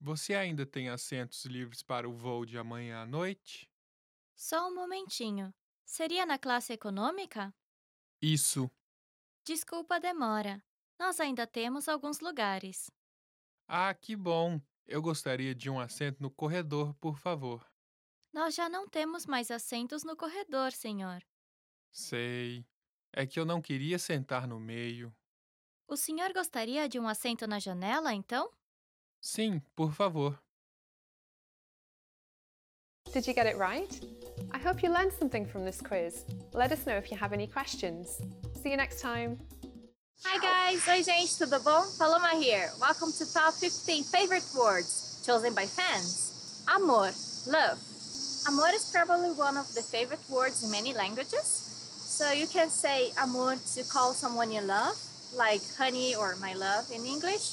Você 0.00 0.36
ainda 0.36 0.64
tem 0.64 0.88
assentos 0.88 1.44
livres 1.46 1.82
para 1.82 2.08
o 2.08 2.12
voo 2.12 2.46
de 2.46 2.56
amanhã 2.56 3.02
à 3.02 3.04
noite? 3.04 3.68
Só 4.36 4.68
um 4.68 4.74
momentinho. 4.76 5.52
Seria 5.84 6.24
na 6.24 6.38
classe 6.38 6.72
econômica? 6.72 7.52
Isso. 8.22 8.70
Desculpa 9.44 9.96
a 9.96 9.98
demora. 9.98 10.62
Nós 10.96 11.18
ainda 11.18 11.48
temos 11.48 11.88
alguns 11.88 12.20
lugares. 12.20 12.88
Ah, 13.66 13.92
que 13.92 14.14
bom! 14.14 14.60
Eu 14.86 15.02
gostaria 15.02 15.56
de 15.56 15.68
um 15.68 15.80
assento 15.80 16.22
no 16.22 16.30
corredor, 16.30 16.94
por 17.00 17.18
favor. 17.18 17.68
Nós 18.32 18.54
já 18.54 18.68
não 18.68 18.88
temos 18.88 19.26
mais 19.26 19.50
assentos 19.50 20.04
no 20.04 20.16
corredor, 20.16 20.70
senhor. 20.70 21.20
Sei. 21.90 22.64
É 23.12 23.26
que 23.26 23.40
eu 23.40 23.44
não 23.44 23.60
queria 23.60 23.98
sentar 23.98 24.46
no 24.46 24.60
meio. 24.60 25.14
O 25.88 25.96
senhor 25.96 26.32
gostaria 26.32 26.88
de 26.88 27.00
um 27.00 27.08
assento 27.08 27.46
na 27.46 27.58
janela, 27.58 28.14
então? 28.14 28.50
Sim, 29.20 29.60
por 29.74 29.92
favor. 29.92 30.40
Did 33.12 33.26
you 33.26 33.34
get 33.34 33.46
it 33.46 33.56
right? 33.56 34.00
I 34.52 34.58
hope 34.58 34.84
you 34.84 34.92
learned 34.92 35.12
something 35.18 35.44
from 35.44 35.64
this 35.64 35.80
quiz. 35.80 36.24
Let 36.54 36.70
us 36.70 36.86
know 36.86 36.96
if 36.96 37.10
you 37.10 37.18
have 37.18 37.32
any 37.32 37.48
questions. 37.48 38.20
See 38.62 38.70
you 38.70 38.76
next 38.76 39.00
time. 39.00 39.36
Hi 40.24 40.38
guys! 40.38 40.86
Oi 40.86 41.02
gente, 41.02 41.36
tudo 41.36 41.58
bom? 41.64 41.82
Paloma 41.98 42.36
here. 42.40 42.70
Welcome 42.78 43.10
to 43.18 43.24
Top 43.32 43.54
15 43.54 44.04
Favorite 44.04 44.46
Words 44.54 45.22
chosen 45.26 45.54
by 45.54 45.66
fans. 45.66 46.62
Amor, 46.68 47.10
love. 47.48 47.78
Amor 48.46 48.70
is 48.74 48.90
probably 48.92 49.32
one 49.32 49.56
of 49.56 49.66
the 49.74 49.82
favorite 49.82 50.20
words 50.28 50.62
in 50.62 50.70
many 50.70 50.92
languages. 50.94 51.79
So 52.20 52.32
you 52.32 52.46
can 52.46 52.68
say 52.68 53.12
amor 53.16 53.56
to 53.56 53.82
call 53.88 54.12
someone 54.12 54.52
you 54.52 54.60
love, 54.60 54.92
like 55.34 55.62
honey 55.78 56.14
or 56.14 56.36
my 56.36 56.52
love 56.52 56.84
in 56.92 57.06
English. 57.06 57.48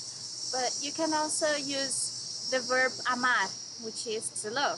But 0.51 0.83
you 0.83 0.91
can 0.91 1.13
also 1.13 1.47
use 1.55 2.51
the 2.51 2.59
verb 2.67 2.91
amar, 3.15 3.47
which 3.85 4.05
is 4.07 4.27
to 4.43 4.51
love. 4.51 4.77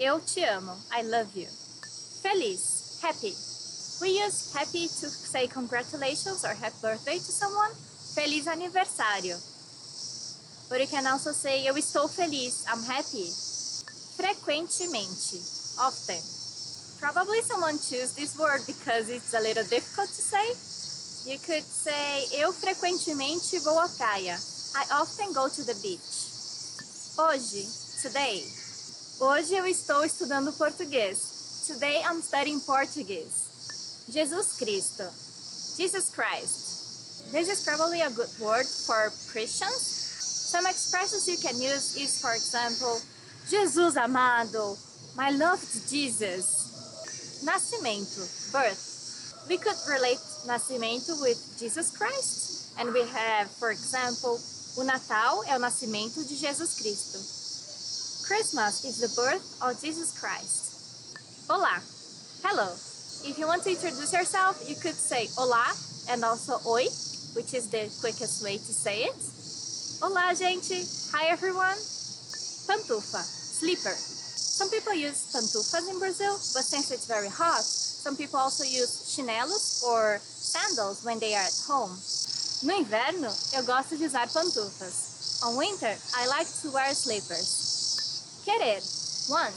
Eu 0.00 0.18
te 0.18 0.42
amo, 0.42 0.74
I 0.90 1.02
love 1.02 1.30
you. 1.36 1.46
Feliz, 2.26 2.98
happy. 3.06 3.30
We 4.02 4.18
use 4.18 4.52
happy 4.52 4.90
to 4.98 5.06
say 5.06 5.46
congratulations 5.46 6.44
or 6.44 6.50
happy 6.58 6.82
birthday 6.82 7.22
to 7.22 7.30
someone. 7.30 7.70
Feliz 8.18 8.48
aniversário. 8.48 9.38
But 10.68 10.80
you 10.80 10.88
can 10.88 11.06
also 11.06 11.30
say 11.30 11.64
eu 11.68 11.74
estou 11.78 12.08
feliz, 12.10 12.64
I'm 12.66 12.82
happy. 12.82 13.30
Frequentemente, 14.18 15.38
often. 15.78 16.39
Probably 17.00 17.40
someone 17.40 17.78
choose 17.78 18.12
this 18.12 18.38
word 18.38 18.60
because 18.66 19.08
it's 19.08 19.32
a 19.32 19.40
little 19.40 19.64
difficult 19.64 20.08
to 20.08 20.20
say. 20.20 20.44
You 21.30 21.38
could 21.38 21.64
say 21.64 22.28
eu 22.38 22.52
frequentemente 22.52 23.58
vou 23.64 23.78
à 23.78 23.88
praia. 23.96 24.36
I 24.76 24.84
often 25.00 25.32
go 25.32 25.48
to 25.48 25.64
the 25.64 25.74
beach. 25.80 27.16
Hoje, 27.16 27.66
today. 28.02 28.44
Hoje 29.18 29.54
eu 29.54 29.66
estou 29.66 30.04
estudando 30.04 30.52
português. 30.52 31.64
Today 31.66 32.02
I'm 32.04 32.20
studying 32.20 32.60
Portuguese. 32.60 34.06
Jesus 34.10 34.58
Cristo. 34.58 35.04
Jesus 35.78 36.10
Christ. 36.10 37.32
This 37.32 37.48
is 37.48 37.64
probably 37.64 38.02
a 38.02 38.10
good 38.10 38.28
word 38.38 38.66
for 38.66 39.10
Christians. 39.32 39.80
Some 40.52 40.66
expressions 40.66 41.26
you 41.28 41.38
can 41.38 41.60
use 41.60 41.96
is, 41.96 42.20
for 42.20 42.34
example, 42.34 43.00
Jesus 43.48 43.96
amado, 43.96 44.76
my 45.16 45.30
loved 45.30 45.88
Jesus. 45.88 46.69
Nascimento, 47.44 48.52
birth. 48.52 49.46
We 49.48 49.56
could 49.56 49.76
relate 49.88 50.20
nascimento 50.46 51.20
with 51.20 51.38
Jesus 51.58 51.96
Christ. 51.96 52.72
And 52.78 52.92
we 52.92 53.00
have, 53.00 53.50
for 53.50 53.70
example, 53.70 54.38
o 54.76 54.84
Natal 54.84 55.42
é 55.48 55.56
o 55.56 55.58
nascimento 55.58 56.22
de 56.26 56.36
Jesus 56.36 56.80
Cristo. 56.80 57.18
Christmas 58.26 58.84
is 58.84 59.00
the 59.00 59.08
birth 59.20 59.58
of 59.62 59.80
Jesus 59.80 60.12
Christ. 60.18 61.48
Olá, 61.48 61.82
hello. 62.44 62.70
If 63.24 63.38
you 63.38 63.46
want 63.46 63.64
to 63.64 63.70
introduce 63.70 64.12
yourself, 64.12 64.62
you 64.68 64.76
could 64.76 64.94
say 64.94 65.26
olá 65.36 65.66
and 66.10 66.24
also 66.24 66.60
oi, 66.66 66.86
which 67.34 67.54
is 67.54 67.68
the 67.70 67.90
quickest 68.00 68.44
way 68.44 68.56
to 68.56 68.72
say 68.72 69.04
it. 69.04 69.16
Olá, 70.00 70.32
gente. 70.36 70.86
Hi, 71.12 71.26
everyone. 71.28 71.76
Pantufa, 72.66 73.20
slipper. 73.20 73.96
Some 74.60 74.68
people 74.68 74.92
use 74.92 75.24
pantufas 75.32 75.88
in 75.88 75.98
Brazil, 75.98 76.36
but 76.52 76.64
since 76.68 76.90
it's 76.90 77.06
very 77.06 77.30
hot, 77.30 77.64
some 77.64 78.14
people 78.14 78.38
also 78.38 78.62
use 78.62 79.08
chinelos 79.08 79.82
or 79.82 80.20
sandals 80.20 81.02
when 81.02 81.18
they 81.18 81.32
are 81.32 81.48
at 81.48 81.64
home. 81.66 81.96
No 82.62 82.76
inverno, 82.76 83.32
eu 83.56 83.62
gosto 83.64 83.96
de 83.96 84.04
usar 84.04 84.28
pantufas. 84.28 85.40
On 85.42 85.56
winter, 85.56 85.96
I 86.14 86.26
like 86.26 86.46
to 86.60 86.70
wear 86.72 86.92
slippers. 86.92 88.20
Querer, 88.44 88.80
want. 89.30 89.56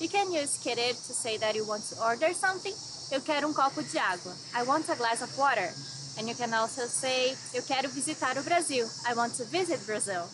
You 0.00 0.10
can 0.10 0.30
use 0.30 0.60
querer 0.62 0.92
to 0.92 1.12
say 1.16 1.38
that 1.38 1.54
you 1.54 1.64
want 1.66 1.84
to 1.88 1.96
order 2.04 2.34
something. 2.34 2.74
Eu 3.12 3.22
quero 3.22 3.48
um 3.48 3.54
copo 3.54 3.80
de 3.80 3.96
água. 3.98 4.36
I 4.54 4.64
want 4.64 4.86
a 4.90 4.96
glass 4.96 5.22
of 5.22 5.32
water. 5.38 5.72
And 6.18 6.28
you 6.28 6.34
can 6.34 6.52
also 6.52 6.82
say, 6.84 7.34
eu 7.54 7.62
quero 7.62 7.88
visitar 7.88 8.36
o 8.36 8.42
Brasil. 8.42 8.86
I 9.08 9.14
want 9.14 9.32
to 9.36 9.44
visit 9.44 9.80
Brazil. 9.86 10.28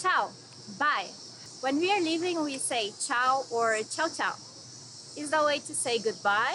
Tchau, 0.00 0.32
bye. 0.78 1.25
When 1.66 1.80
we 1.80 1.90
are 1.90 2.00
leaving, 2.00 2.44
we 2.44 2.58
say 2.58 2.92
tchau 2.94 3.42
or 3.50 3.74
tchau 3.90 4.06
tchau. 4.06 4.30
Is 5.18 5.30
the 5.30 5.42
way 5.42 5.58
to 5.58 5.74
say 5.74 5.98
goodbye. 5.98 6.54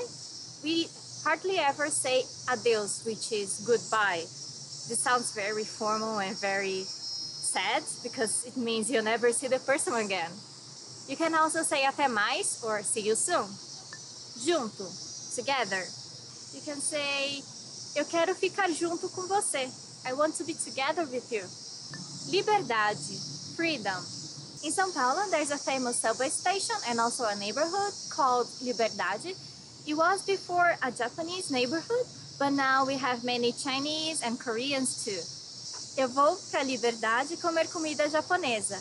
We 0.63 0.87
hardly 1.25 1.59
ever 1.59 1.89
say 1.89 2.23
adios, 2.47 3.03
which 3.05 3.33
is 3.33 3.59
goodbye. 3.67 4.23
This 4.87 5.03
sounds 5.03 5.35
very 5.35 5.65
formal 5.65 6.19
and 6.19 6.39
very 6.39 6.87
sad 6.87 7.83
because 8.03 8.45
it 8.47 8.55
means 8.55 8.89
you'll 8.89 9.03
never 9.03 9.33
see 9.33 9.49
the 9.49 9.59
person 9.59 9.95
again. 9.95 10.31
You 11.09 11.17
can 11.17 11.35
also 11.35 11.61
say 11.63 11.83
até 11.83 12.07
mais 12.07 12.63
or 12.63 12.81
see 12.81 13.01
you 13.01 13.15
soon. 13.15 13.51
Junto, 14.39 14.87
together. 15.35 15.83
You 16.55 16.61
can 16.63 16.79
say 16.79 17.43
eu 17.99 18.05
quero 18.05 18.33
ficar 18.33 18.71
junto 18.71 19.09
com 19.09 19.27
você. 19.27 19.67
I 20.07 20.13
want 20.13 20.35
to 20.35 20.45
be 20.45 20.53
together 20.53 21.03
with 21.03 21.27
you. 21.33 21.43
Liberdade, 22.31 23.19
freedom. 23.57 24.20
In 24.63 24.71
São 24.71 24.93
Paulo, 24.93 25.19
there's 25.31 25.49
a 25.49 25.57
famous 25.57 25.95
subway 25.95 26.29
station 26.29 26.75
and 26.87 26.99
also 26.99 27.25
a 27.25 27.35
neighborhood 27.37 27.93
called 28.11 28.47
Liberdade. 28.61 29.35
It 29.87 29.95
was 29.95 30.21
before 30.23 30.77
a 30.83 30.91
Japanese 30.91 31.49
neighborhood, 31.49 32.05
but 32.37 32.51
now 32.51 32.85
we 32.85 32.95
have 32.95 33.23
many 33.23 33.53
Chinese 33.53 34.21
and 34.21 34.39
Koreans 34.39 35.03
too. 35.03 35.17
Eu 35.99 36.07
vou 36.09 36.37
para 36.51 36.63
Liberdade 36.63 37.37
comer 37.41 37.67
comida 37.73 38.07
japonesa. 38.07 38.77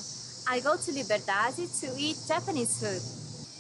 I 0.51 0.61
go 0.61 0.77
to 0.77 0.93
Liberdade 0.93 1.67
to 1.81 1.87
eat 1.97 2.19
Japanese 2.29 2.79
food. 2.79 3.01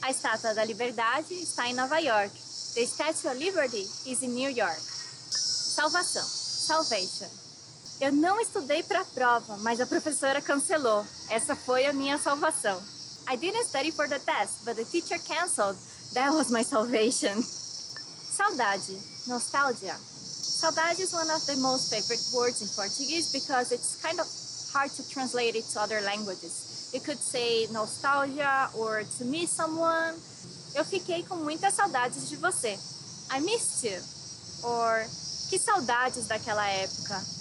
A 0.02 0.10
Estátua 0.10 0.54
da 0.54 0.64
Liberdade 0.64 1.32
está 1.32 1.68
em 1.68 1.74
Nova 1.74 1.98
York. 2.00 2.32
The 2.74 2.84
Statue 2.84 3.28
of 3.28 3.38
Liberty 3.38 3.88
is 4.06 4.22
in 4.22 4.34
New 4.34 4.50
York. 4.50 4.80
Salvação, 5.30 6.22
salvation. 6.22 7.39
Eu 8.00 8.12
não 8.12 8.40
estudei 8.40 8.82
para 8.82 9.02
a 9.02 9.04
prova, 9.04 9.58
mas 9.58 9.78
a 9.78 9.86
professora 9.86 10.40
cancelou. 10.40 11.04
Essa 11.28 11.54
foi 11.54 11.84
a 11.84 11.92
minha 11.92 12.16
salvação. 12.16 12.80
I 13.28 13.36
didn't 13.36 13.66
study 13.68 13.92
for 13.92 14.08
the 14.08 14.18
test, 14.18 14.64
but 14.64 14.74
the 14.76 14.84
teacher 14.84 15.18
canceled. 15.18 15.76
That 16.14 16.32
was 16.32 16.50
my 16.50 16.64
salvation. 16.64 17.42
Saudade, 17.42 18.96
nostalgia. 19.26 19.94
Saudade 19.94 21.00
is 21.00 21.12
one 21.12 21.30
of 21.30 21.44
the 21.44 21.56
most 21.56 21.90
favorite 21.90 22.24
words 22.32 22.62
in 22.62 22.68
Portuguese 22.74 23.32
because 23.32 23.70
it's 23.70 24.00
kind 24.00 24.18
of 24.18 24.26
hard 24.72 24.90
to 24.92 25.06
translate 25.10 25.54
it 25.54 25.64
to 25.74 25.80
other 25.80 26.00
languages. 26.00 26.90
You 26.94 27.00
could 27.00 27.18
say 27.18 27.66
nostalgia 27.70 28.70
or 28.78 29.04
to 29.18 29.24
miss 29.26 29.50
someone. 29.50 30.14
Eu 30.74 30.84
fiquei 30.86 31.22
com 31.24 31.36
muitas 31.36 31.74
saudades 31.74 32.30
de 32.30 32.36
você. 32.36 32.78
I 33.30 33.40
missed 33.40 33.84
you. 33.84 34.00
Or 34.62 35.04
que 35.50 35.58
saudades 35.58 36.28
daquela 36.28 36.66
época. 36.66 37.39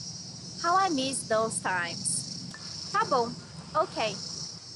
How 0.61 0.75
I 0.75 0.89
miss 0.89 1.27
those 1.27 1.59
times. 1.61 2.91
Tá 2.91 3.05
bom. 3.09 3.31
Okay. 3.75 4.13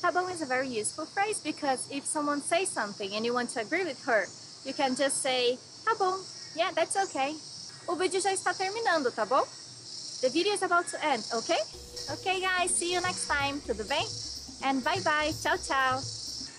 Tá 0.01 0.11
bom 0.11 0.29
is 0.29 0.41
a 0.41 0.45
very 0.45 0.67
useful 0.67 1.05
phrase 1.05 1.39
because 1.39 1.87
if 1.91 2.05
someone 2.05 2.41
says 2.41 2.69
something 2.69 3.13
and 3.15 3.25
you 3.25 3.33
want 3.33 3.49
to 3.51 3.61
agree 3.61 3.83
with 3.83 4.03
her, 4.05 4.25
you 4.65 4.73
can 4.73 4.95
just 4.95 5.21
say, 5.21 5.57
tá 5.85 5.97
bom. 5.97 6.19
Yeah, 6.55 6.71
that's 6.75 6.95
okay. 7.07 7.35
O 7.87 7.95
vídeo 7.95 8.21
já 8.21 8.31
está 8.31 8.53
terminando, 8.53 9.11
tá 9.11 9.25
bom? 9.27 9.43
The 10.21 10.29
video 10.29 10.53
is 10.53 10.63
about 10.63 10.87
to 10.87 10.97
end, 11.03 11.23
okay? 11.33 11.59
Okay, 12.11 12.39
guys, 12.39 12.71
see 12.71 12.93
you 12.93 13.01
next 13.01 13.27
time. 13.27 13.59
Tudo 13.61 13.83
bem? 13.87 14.05
And 14.63 14.83
bye 14.83 15.01
bye. 15.03 15.31
Tchau, 15.31 15.57
tchau. 15.57 15.99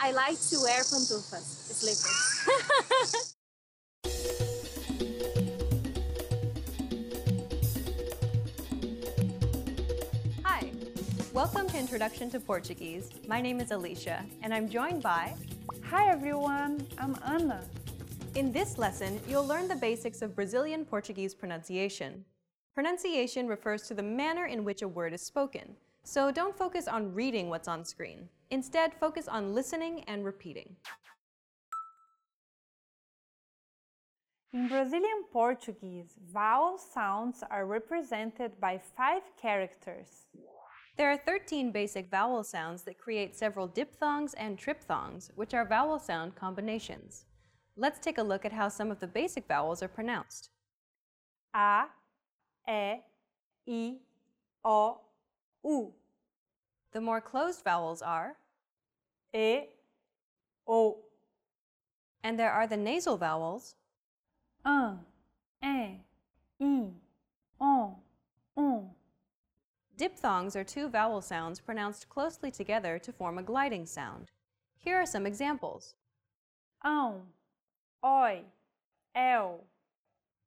I 0.00 0.12
like 0.12 0.38
to 0.50 0.60
wear 0.60 0.82
pantufas, 0.84 1.44
slippers. 1.72 3.34
welcome 11.34 11.66
to 11.66 11.76
Introduction 11.76 12.30
to 12.30 12.38
Portuguese. 12.38 13.10
My 13.26 13.40
name 13.40 13.58
is 13.58 13.72
Alicia, 13.72 14.24
and 14.42 14.54
I'm 14.54 14.68
joined 14.68 15.02
by 15.02 15.34
Hi 15.82 16.08
everyone, 16.08 16.86
I'm 16.96 17.18
Anna. 17.26 17.64
In 18.36 18.52
this 18.52 18.78
lesson, 18.78 19.20
you'll 19.26 19.44
learn 19.44 19.66
the 19.66 19.74
basics 19.74 20.22
of 20.22 20.36
Brazilian 20.36 20.84
Portuguese 20.84 21.34
pronunciation. 21.34 22.24
Pronunciation 22.72 23.48
refers 23.48 23.82
to 23.88 23.94
the 23.94 24.02
manner 24.02 24.46
in 24.46 24.62
which 24.62 24.82
a 24.82 24.86
word 24.86 25.12
is 25.12 25.22
spoken, 25.22 25.74
so 26.04 26.30
don't 26.30 26.56
focus 26.56 26.86
on 26.86 27.12
reading 27.12 27.48
what's 27.48 27.66
on 27.66 27.84
screen. 27.84 28.28
Instead, 28.50 28.94
focus 28.94 29.26
on 29.26 29.52
listening 29.52 30.04
and 30.06 30.24
repeating. 30.24 30.76
In 34.52 34.68
Brazilian 34.68 35.24
Portuguese, 35.32 36.14
vowel 36.32 36.78
sounds 36.78 37.42
are 37.50 37.66
represented 37.66 38.52
by 38.60 38.78
five 38.78 39.22
characters. 39.42 40.28
There 40.96 41.10
are 41.10 41.16
13 41.16 41.72
basic 41.72 42.08
vowel 42.08 42.44
sounds 42.44 42.84
that 42.84 42.98
create 42.98 43.34
several 43.34 43.66
diphthongs 43.66 44.32
and 44.34 44.56
triphthongs, 44.56 45.30
which 45.34 45.52
are 45.52 45.66
vowel 45.66 45.98
sound 45.98 46.36
combinations. 46.36 47.24
Let's 47.76 47.98
take 47.98 48.18
a 48.18 48.22
look 48.22 48.44
at 48.44 48.52
how 48.52 48.68
some 48.68 48.92
of 48.92 49.00
the 49.00 49.08
basic 49.08 49.48
vowels 49.48 49.82
are 49.82 49.88
pronounced. 49.88 50.50
A, 51.56 51.86
E, 52.68 53.02
I, 53.66 53.94
O, 54.64 55.00
U. 55.64 55.92
The 56.92 57.00
more 57.00 57.20
closed 57.20 57.64
vowels 57.64 58.00
are, 58.00 58.36
E, 59.34 59.62
O, 60.68 60.98
and 62.22 62.38
there 62.38 62.52
are 62.52 62.68
the 62.68 62.76
nasal 62.76 63.16
vowels, 63.16 63.74
An, 64.64 65.00
E, 65.60 65.98
I, 66.60 66.88
O, 67.60 67.96
Um. 68.56 68.90
Diphthongs 69.96 70.56
are 70.56 70.64
two 70.64 70.88
vowel 70.88 71.20
sounds 71.20 71.60
pronounced 71.60 72.08
closely 72.08 72.50
together 72.50 72.98
to 72.98 73.12
form 73.12 73.38
a 73.38 73.42
gliding 73.42 73.86
sound. 73.86 74.30
Here 74.76 74.96
are 74.96 75.06
some 75.06 75.24
examples. 75.24 75.94
Ão, 76.84 77.20
Oi, 78.04 78.42
El. 79.14 79.64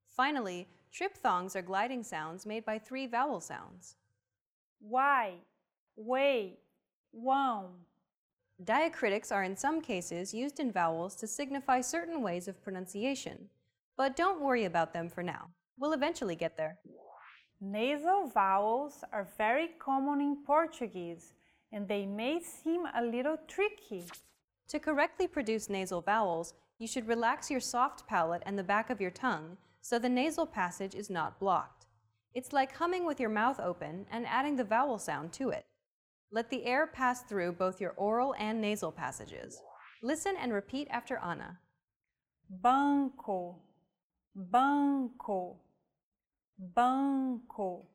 Finally, 0.09 0.67
triphthongs 0.91 1.55
are 1.55 1.61
gliding 1.61 2.03
sounds 2.03 2.45
made 2.45 2.65
by 2.65 2.77
three 2.77 3.07
vowel 3.07 3.39
sounds. 3.39 3.95
Uai, 4.85 5.31
Wei, 5.95 6.57
Wão. 7.15 7.67
Diacritics 8.63 9.31
are 9.31 9.43
in 9.43 9.55
some 9.55 9.81
cases 9.81 10.33
used 10.33 10.59
in 10.59 10.71
vowels 10.71 11.15
to 11.15 11.25
signify 11.25 11.79
certain 11.79 12.21
ways 12.21 12.47
of 12.47 12.61
pronunciation, 12.61 13.49
but 13.95 14.15
don't 14.15 14.41
worry 14.41 14.65
about 14.65 14.93
them 14.93 15.09
for 15.09 15.23
now. 15.23 15.49
We'll 15.79 15.93
eventually 15.93 16.35
get 16.35 16.57
there. 16.57 16.79
Nasal 17.59 18.27
vowels 18.27 19.03
are 19.11 19.27
very 19.35 19.69
common 19.79 20.21
in 20.21 20.37
Portuguese 20.45 21.33
and 21.71 21.87
they 21.87 22.05
may 22.05 22.39
seem 22.39 22.85
a 22.95 23.03
little 23.03 23.37
tricky. 23.47 24.05
To 24.69 24.79
correctly 24.79 25.27
produce 25.27 25.69
nasal 25.69 26.01
vowels, 26.01 26.53
you 26.77 26.87
should 26.87 27.07
relax 27.07 27.49
your 27.49 27.59
soft 27.59 28.05
palate 28.07 28.43
and 28.45 28.59
the 28.59 28.63
back 28.63 28.91
of 28.91 29.01
your 29.01 29.11
tongue 29.11 29.57
so 29.81 29.97
the 29.97 30.09
nasal 30.09 30.45
passage 30.45 30.93
is 30.93 31.09
not 31.09 31.39
blocked. 31.39 31.87
It's 32.35 32.53
like 32.53 32.75
humming 32.75 33.05
with 33.05 33.19
your 33.19 33.29
mouth 33.29 33.59
open 33.59 34.05
and 34.11 34.27
adding 34.27 34.55
the 34.55 34.63
vowel 34.63 34.99
sound 34.99 35.33
to 35.33 35.49
it. 35.49 35.65
Let 36.31 36.51
the 36.51 36.65
air 36.65 36.85
pass 36.85 37.23
through 37.23 37.53
both 37.53 37.81
your 37.81 37.93
oral 37.97 38.35
and 38.37 38.61
nasal 38.61 38.91
passages. 38.91 39.59
Listen 40.03 40.35
and 40.39 40.53
repeat 40.53 40.87
after 40.91 41.17
Anna. 41.17 41.57
Banco, 42.49 43.55
banco, 44.35 45.57
banco. 46.57 47.85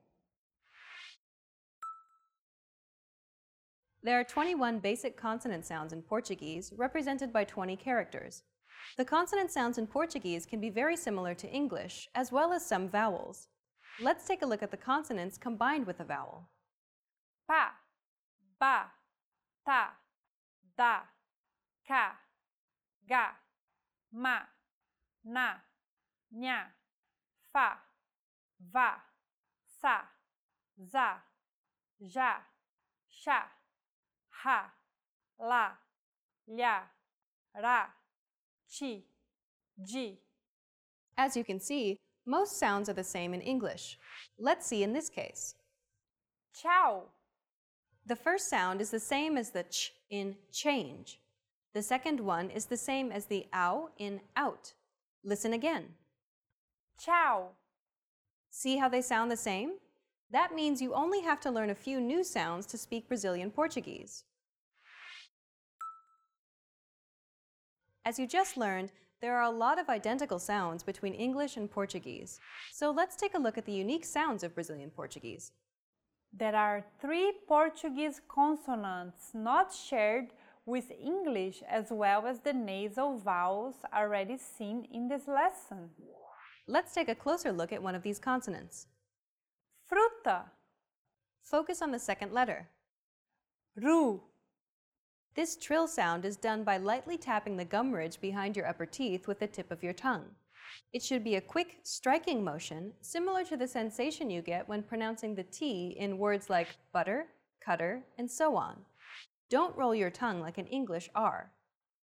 There 4.05 4.19
are 4.19 4.25
21 4.25 4.81
basic 4.81 5.17
consonant 5.17 5.65
sounds 5.65 5.93
in 5.93 6.03
Portuguese, 6.03 6.73
represented 6.77 7.33
by 7.33 7.45
20 7.45 7.77
characters. 7.77 8.43
The 8.99 9.05
consonant 9.05 9.53
sounds 9.53 9.79
in 9.79 9.87
Portuguese 9.87 10.45
can 10.45 10.61
be 10.61 10.71
very 10.71 10.97
similar 10.97 11.35
to 11.35 11.49
English, 11.49 12.09
as 12.15 12.33
well 12.33 12.53
as 12.53 12.67
some 12.67 12.89
vowels. 12.89 13.49
Let's 14.01 14.27
take 14.27 14.43
a 14.43 14.47
look 14.47 14.63
at 14.63 14.71
the 14.71 14.77
consonants 14.77 15.39
combined 15.39 15.87
with 15.87 16.01
a 16.01 16.05
vowel. 16.05 16.49
Pa, 17.47 17.73
ba, 18.59 18.87
ta, 19.65 19.91
da, 20.77 21.01
ca, 21.87 22.13
ga, 23.09 23.27
ma, 24.13 24.39
na, 25.25 25.53
nha, 26.35 26.63
fa, 27.53 27.79
va, 28.71 29.03
sa, 29.81 30.03
za, 30.79 31.23
já, 32.01 32.43
chá, 33.11 33.51
ha, 34.45 34.73
lá, 35.41 35.79
lhá, 36.49 36.91
rá, 37.55 37.91
ti, 38.69 39.05
di. 39.77 40.19
As 41.17 41.37
you 41.37 41.45
can 41.45 41.61
see, 41.61 41.99
most 42.27 42.59
sounds 42.59 42.89
are 42.89 42.95
the 42.95 43.05
same 43.05 43.35
in 43.35 43.41
English. 43.41 43.99
Let's 44.39 44.67
see 44.67 44.83
in 44.83 44.93
this 44.93 45.09
case. 45.09 45.55
Tchau, 46.55 47.09
The 48.05 48.17
first 48.17 48.49
sound 48.49 48.81
is 48.81 48.91
the 48.91 49.01
same 49.01 49.39
as 49.39 49.51
the 49.51 49.63
ch 49.63 49.93
in 50.11 50.37
change. 50.53 51.21
The 51.73 51.83
second 51.83 52.21
one 52.21 52.51
is 52.51 52.67
the 52.67 52.77
same 52.77 53.13
as 53.13 53.27
the 53.27 53.47
ow 53.55 53.91
in 53.97 54.21
out. 54.37 54.75
Listen 55.25 55.53
again. 55.53 55.95
tchau, 56.99 57.55
See 58.55 58.77
how 58.77 58.91
they 58.91 59.01
sound 59.01 59.31
the 59.31 59.37
same? 59.37 59.73
That 60.31 60.55
means 60.55 60.83
you 60.83 60.93
only 60.93 61.23
have 61.23 61.41
to 61.41 61.51
learn 61.51 61.71
a 61.71 61.75
few 61.75 62.01
new 62.03 62.23
sounds 62.23 62.67
to 62.67 62.79
speak 62.79 63.09
Brazilian 63.09 63.51
Portuguese. 63.51 64.25
As 68.05 68.19
you 68.19 68.27
just 68.27 68.59
learned, 68.59 68.93
there 69.23 69.39
are 69.39 69.45
a 69.45 69.59
lot 69.65 69.79
of 69.79 69.89
identical 69.89 70.39
sounds 70.39 70.83
between 70.83 71.15
English 71.15 71.57
and 71.57 71.71
Portuguese. 71.71 72.41
So 72.71 72.91
let's 72.91 73.17
take 73.17 73.35
a 73.35 73.39
look 73.39 73.57
at 73.57 73.65
the 73.65 73.73
unique 73.73 74.05
sounds 74.05 74.45
of 74.45 74.55
Brazilian 74.55 74.91
Portuguese. 74.91 75.53
There 76.31 76.55
are 76.55 76.85
three 77.01 77.33
Portuguese 77.49 78.21
consonants 78.29 79.31
not 79.33 79.73
shared 79.73 80.35
with 80.67 80.91
English 80.91 81.63
as 81.67 81.87
well 81.91 82.27
as 82.27 82.41
the 82.41 82.53
nasal 82.53 83.17
vowels 83.17 83.77
already 83.95 84.37
seen 84.37 84.87
in 84.93 85.09
this 85.09 85.27
lesson. 85.27 85.89
Let's 86.69 86.95
take 86.95 87.09
a 87.09 87.15
closer 87.15 87.53
look 87.53 87.73
at 87.73 87.83
one 87.83 87.95
of 87.95 88.03
these 88.03 88.19
consonants. 88.19 88.87
Frutta. 89.91 90.45
Focus 91.43 91.83
on 91.83 91.91
the 91.91 91.99
second 91.99 92.33
letter. 92.33 92.69
ru, 93.77 94.23
This 95.35 95.57
trill 95.57 95.89
sound 95.89 96.25
is 96.25 96.37
done 96.37 96.63
by 96.63 96.77
lightly 96.77 97.19
tapping 97.19 97.57
the 97.57 97.65
gum 97.65 97.93
ridge 97.93 98.21
behind 98.21 98.57
your 98.57 98.69
upper 98.69 98.87
teeth 98.87 99.27
with 99.27 99.41
the 99.41 99.47
tip 99.47 99.71
of 99.71 99.83
your 99.83 99.93
tongue. 99.93 100.27
It 100.93 101.03
should 101.03 101.25
be 101.25 101.35
a 101.35 101.41
quick, 101.41 101.79
striking 101.83 102.45
motion, 102.45 102.93
similar 103.01 103.45
to 103.45 103.57
the 103.57 103.67
sensation 103.67 104.31
you 104.31 104.41
get 104.41 104.69
when 104.69 104.83
pronouncing 104.83 105.35
the 105.35 105.43
T 105.43 105.97
in 105.99 106.17
words 106.17 106.49
like 106.49 106.69
butter, 106.93 107.27
cutter, 107.61 108.05
and 108.19 108.31
so 108.31 108.57
on. 108.57 108.77
Don't 109.51 109.77
roll 109.77 109.95
your 109.95 110.11
tongue 110.11 110.41
like 110.41 110.59
an 110.59 110.67
English 110.69 111.11
R. 111.15 111.51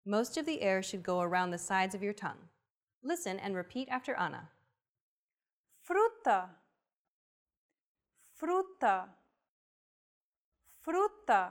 Most 0.05 0.37
of 0.37 0.45
the 0.45 0.61
air 0.61 0.83
should 0.83 1.03
go 1.03 1.21
around 1.21 1.51
the 1.51 1.59
sides 1.59 1.95
of 1.95 2.03
your 2.03 2.13
tongue. 2.13 2.49
Listen 3.03 3.39
and 3.39 3.57
repeat 3.57 3.89
after 3.91 4.15
Anna. 4.15 4.51
fruta, 5.89 6.49
fruta, 8.41 9.09
fruta. 10.87 11.49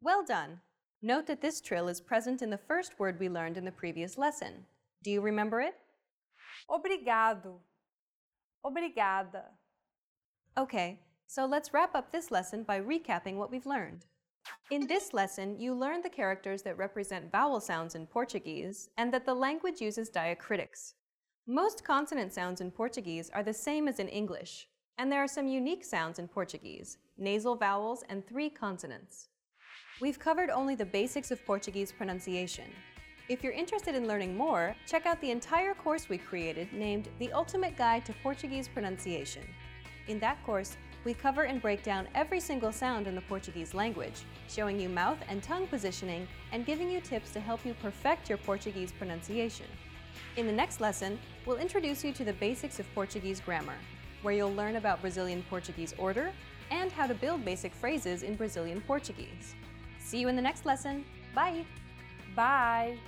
Well 0.00 0.24
done! 0.24 0.60
Note 1.02 1.26
that 1.26 1.40
this 1.40 1.60
trill 1.60 1.88
is 1.88 2.00
present 2.00 2.40
in 2.40 2.50
the 2.50 2.58
first 2.58 2.98
word 2.98 3.18
we 3.18 3.28
learned 3.28 3.56
in 3.56 3.64
the 3.64 3.72
previous 3.72 4.16
lesson. 4.16 4.64
Do 5.02 5.10
you 5.10 5.20
remember 5.20 5.60
it? 5.60 5.74
Obrigado, 6.70 7.60
obrigada. 8.64 9.44
Okay, 10.56 11.00
so 11.26 11.44
let's 11.46 11.74
wrap 11.74 11.94
up 11.94 12.12
this 12.12 12.30
lesson 12.30 12.62
by 12.62 12.80
recapping 12.80 13.36
what 13.36 13.50
we've 13.50 13.66
learned. 13.66 14.06
In 14.70 14.86
this 14.86 15.12
lesson, 15.12 15.60
you 15.60 15.74
learned 15.74 16.04
the 16.04 16.10
characters 16.10 16.62
that 16.62 16.76
represent 16.76 17.30
vowel 17.30 17.60
sounds 17.60 17.94
in 17.94 18.06
Portuguese 18.06 18.90
and 18.96 19.12
that 19.12 19.24
the 19.24 19.34
language 19.34 19.80
uses 19.80 20.10
diacritics. 20.10 20.94
Most 21.46 21.84
consonant 21.84 22.32
sounds 22.32 22.60
in 22.60 22.70
Portuguese 22.70 23.30
are 23.30 23.44
the 23.44 23.52
same 23.52 23.86
as 23.86 24.00
in 24.00 24.08
English, 24.08 24.66
and 24.98 25.10
there 25.10 25.22
are 25.22 25.28
some 25.28 25.46
unique 25.46 25.84
sounds 25.84 26.18
in 26.18 26.26
Portuguese 26.26 26.98
nasal 27.18 27.56
vowels 27.56 28.04
and 28.08 28.26
three 28.26 28.50
consonants. 28.50 29.28
We've 30.00 30.18
covered 30.18 30.50
only 30.50 30.74
the 30.74 30.84
basics 30.84 31.30
of 31.30 31.44
Portuguese 31.46 31.92
pronunciation. 31.92 32.70
If 33.28 33.42
you're 33.42 33.52
interested 33.52 33.94
in 33.94 34.06
learning 34.06 34.36
more, 34.36 34.76
check 34.86 35.06
out 35.06 35.20
the 35.20 35.30
entire 35.30 35.74
course 35.74 36.08
we 36.08 36.18
created 36.18 36.72
named 36.72 37.08
The 37.18 37.32
Ultimate 37.32 37.76
Guide 37.76 38.04
to 38.04 38.14
Portuguese 38.22 38.68
Pronunciation. 38.68 39.42
In 40.08 40.18
that 40.20 40.44
course, 40.44 40.76
we 41.06 41.14
cover 41.14 41.44
and 41.44 41.62
break 41.62 41.84
down 41.84 42.08
every 42.16 42.40
single 42.40 42.72
sound 42.72 43.06
in 43.06 43.14
the 43.14 43.20
Portuguese 43.20 43.74
language, 43.74 44.24
showing 44.48 44.80
you 44.80 44.88
mouth 44.88 45.18
and 45.28 45.40
tongue 45.40 45.68
positioning 45.68 46.26
and 46.50 46.66
giving 46.66 46.90
you 46.90 47.00
tips 47.00 47.30
to 47.30 47.38
help 47.38 47.64
you 47.64 47.74
perfect 47.74 48.28
your 48.28 48.38
Portuguese 48.38 48.90
pronunciation. 48.90 49.66
In 50.36 50.46
the 50.46 50.52
next 50.52 50.80
lesson, 50.80 51.16
we'll 51.46 51.58
introduce 51.58 52.04
you 52.04 52.12
to 52.12 52.24
the 52.24 52.32
basics 52.32 52.80
of 52.80 52.92
Portuguese 52.92 53.38
grammar, 53.40 53.76
where 54.22 54.34
you'll 54.34 54.54
learn 54.54 54.74
about 54.74 55.00
Brazilian 55.00 55.44
Portuguese 55.48 55.94
order 55.96 56.32
and 56.72 56.90
how 56.90 57.06
to 57.06 57.14
build 57.14 57.44
basic 57.44 57.72
phrases 57.72 58.24
in 58.24 58.34
Brazilian 58.34 58.80
Portuguese. 58.80 59.54
See 60.00 60.18
you 60.18 60.26
in 60.26 60.34
the 60.34 60.42
next 60.42 60.66
lesson. 60.66 61.04
Bye! 61.36 61.64
Bye. 62.34 62.98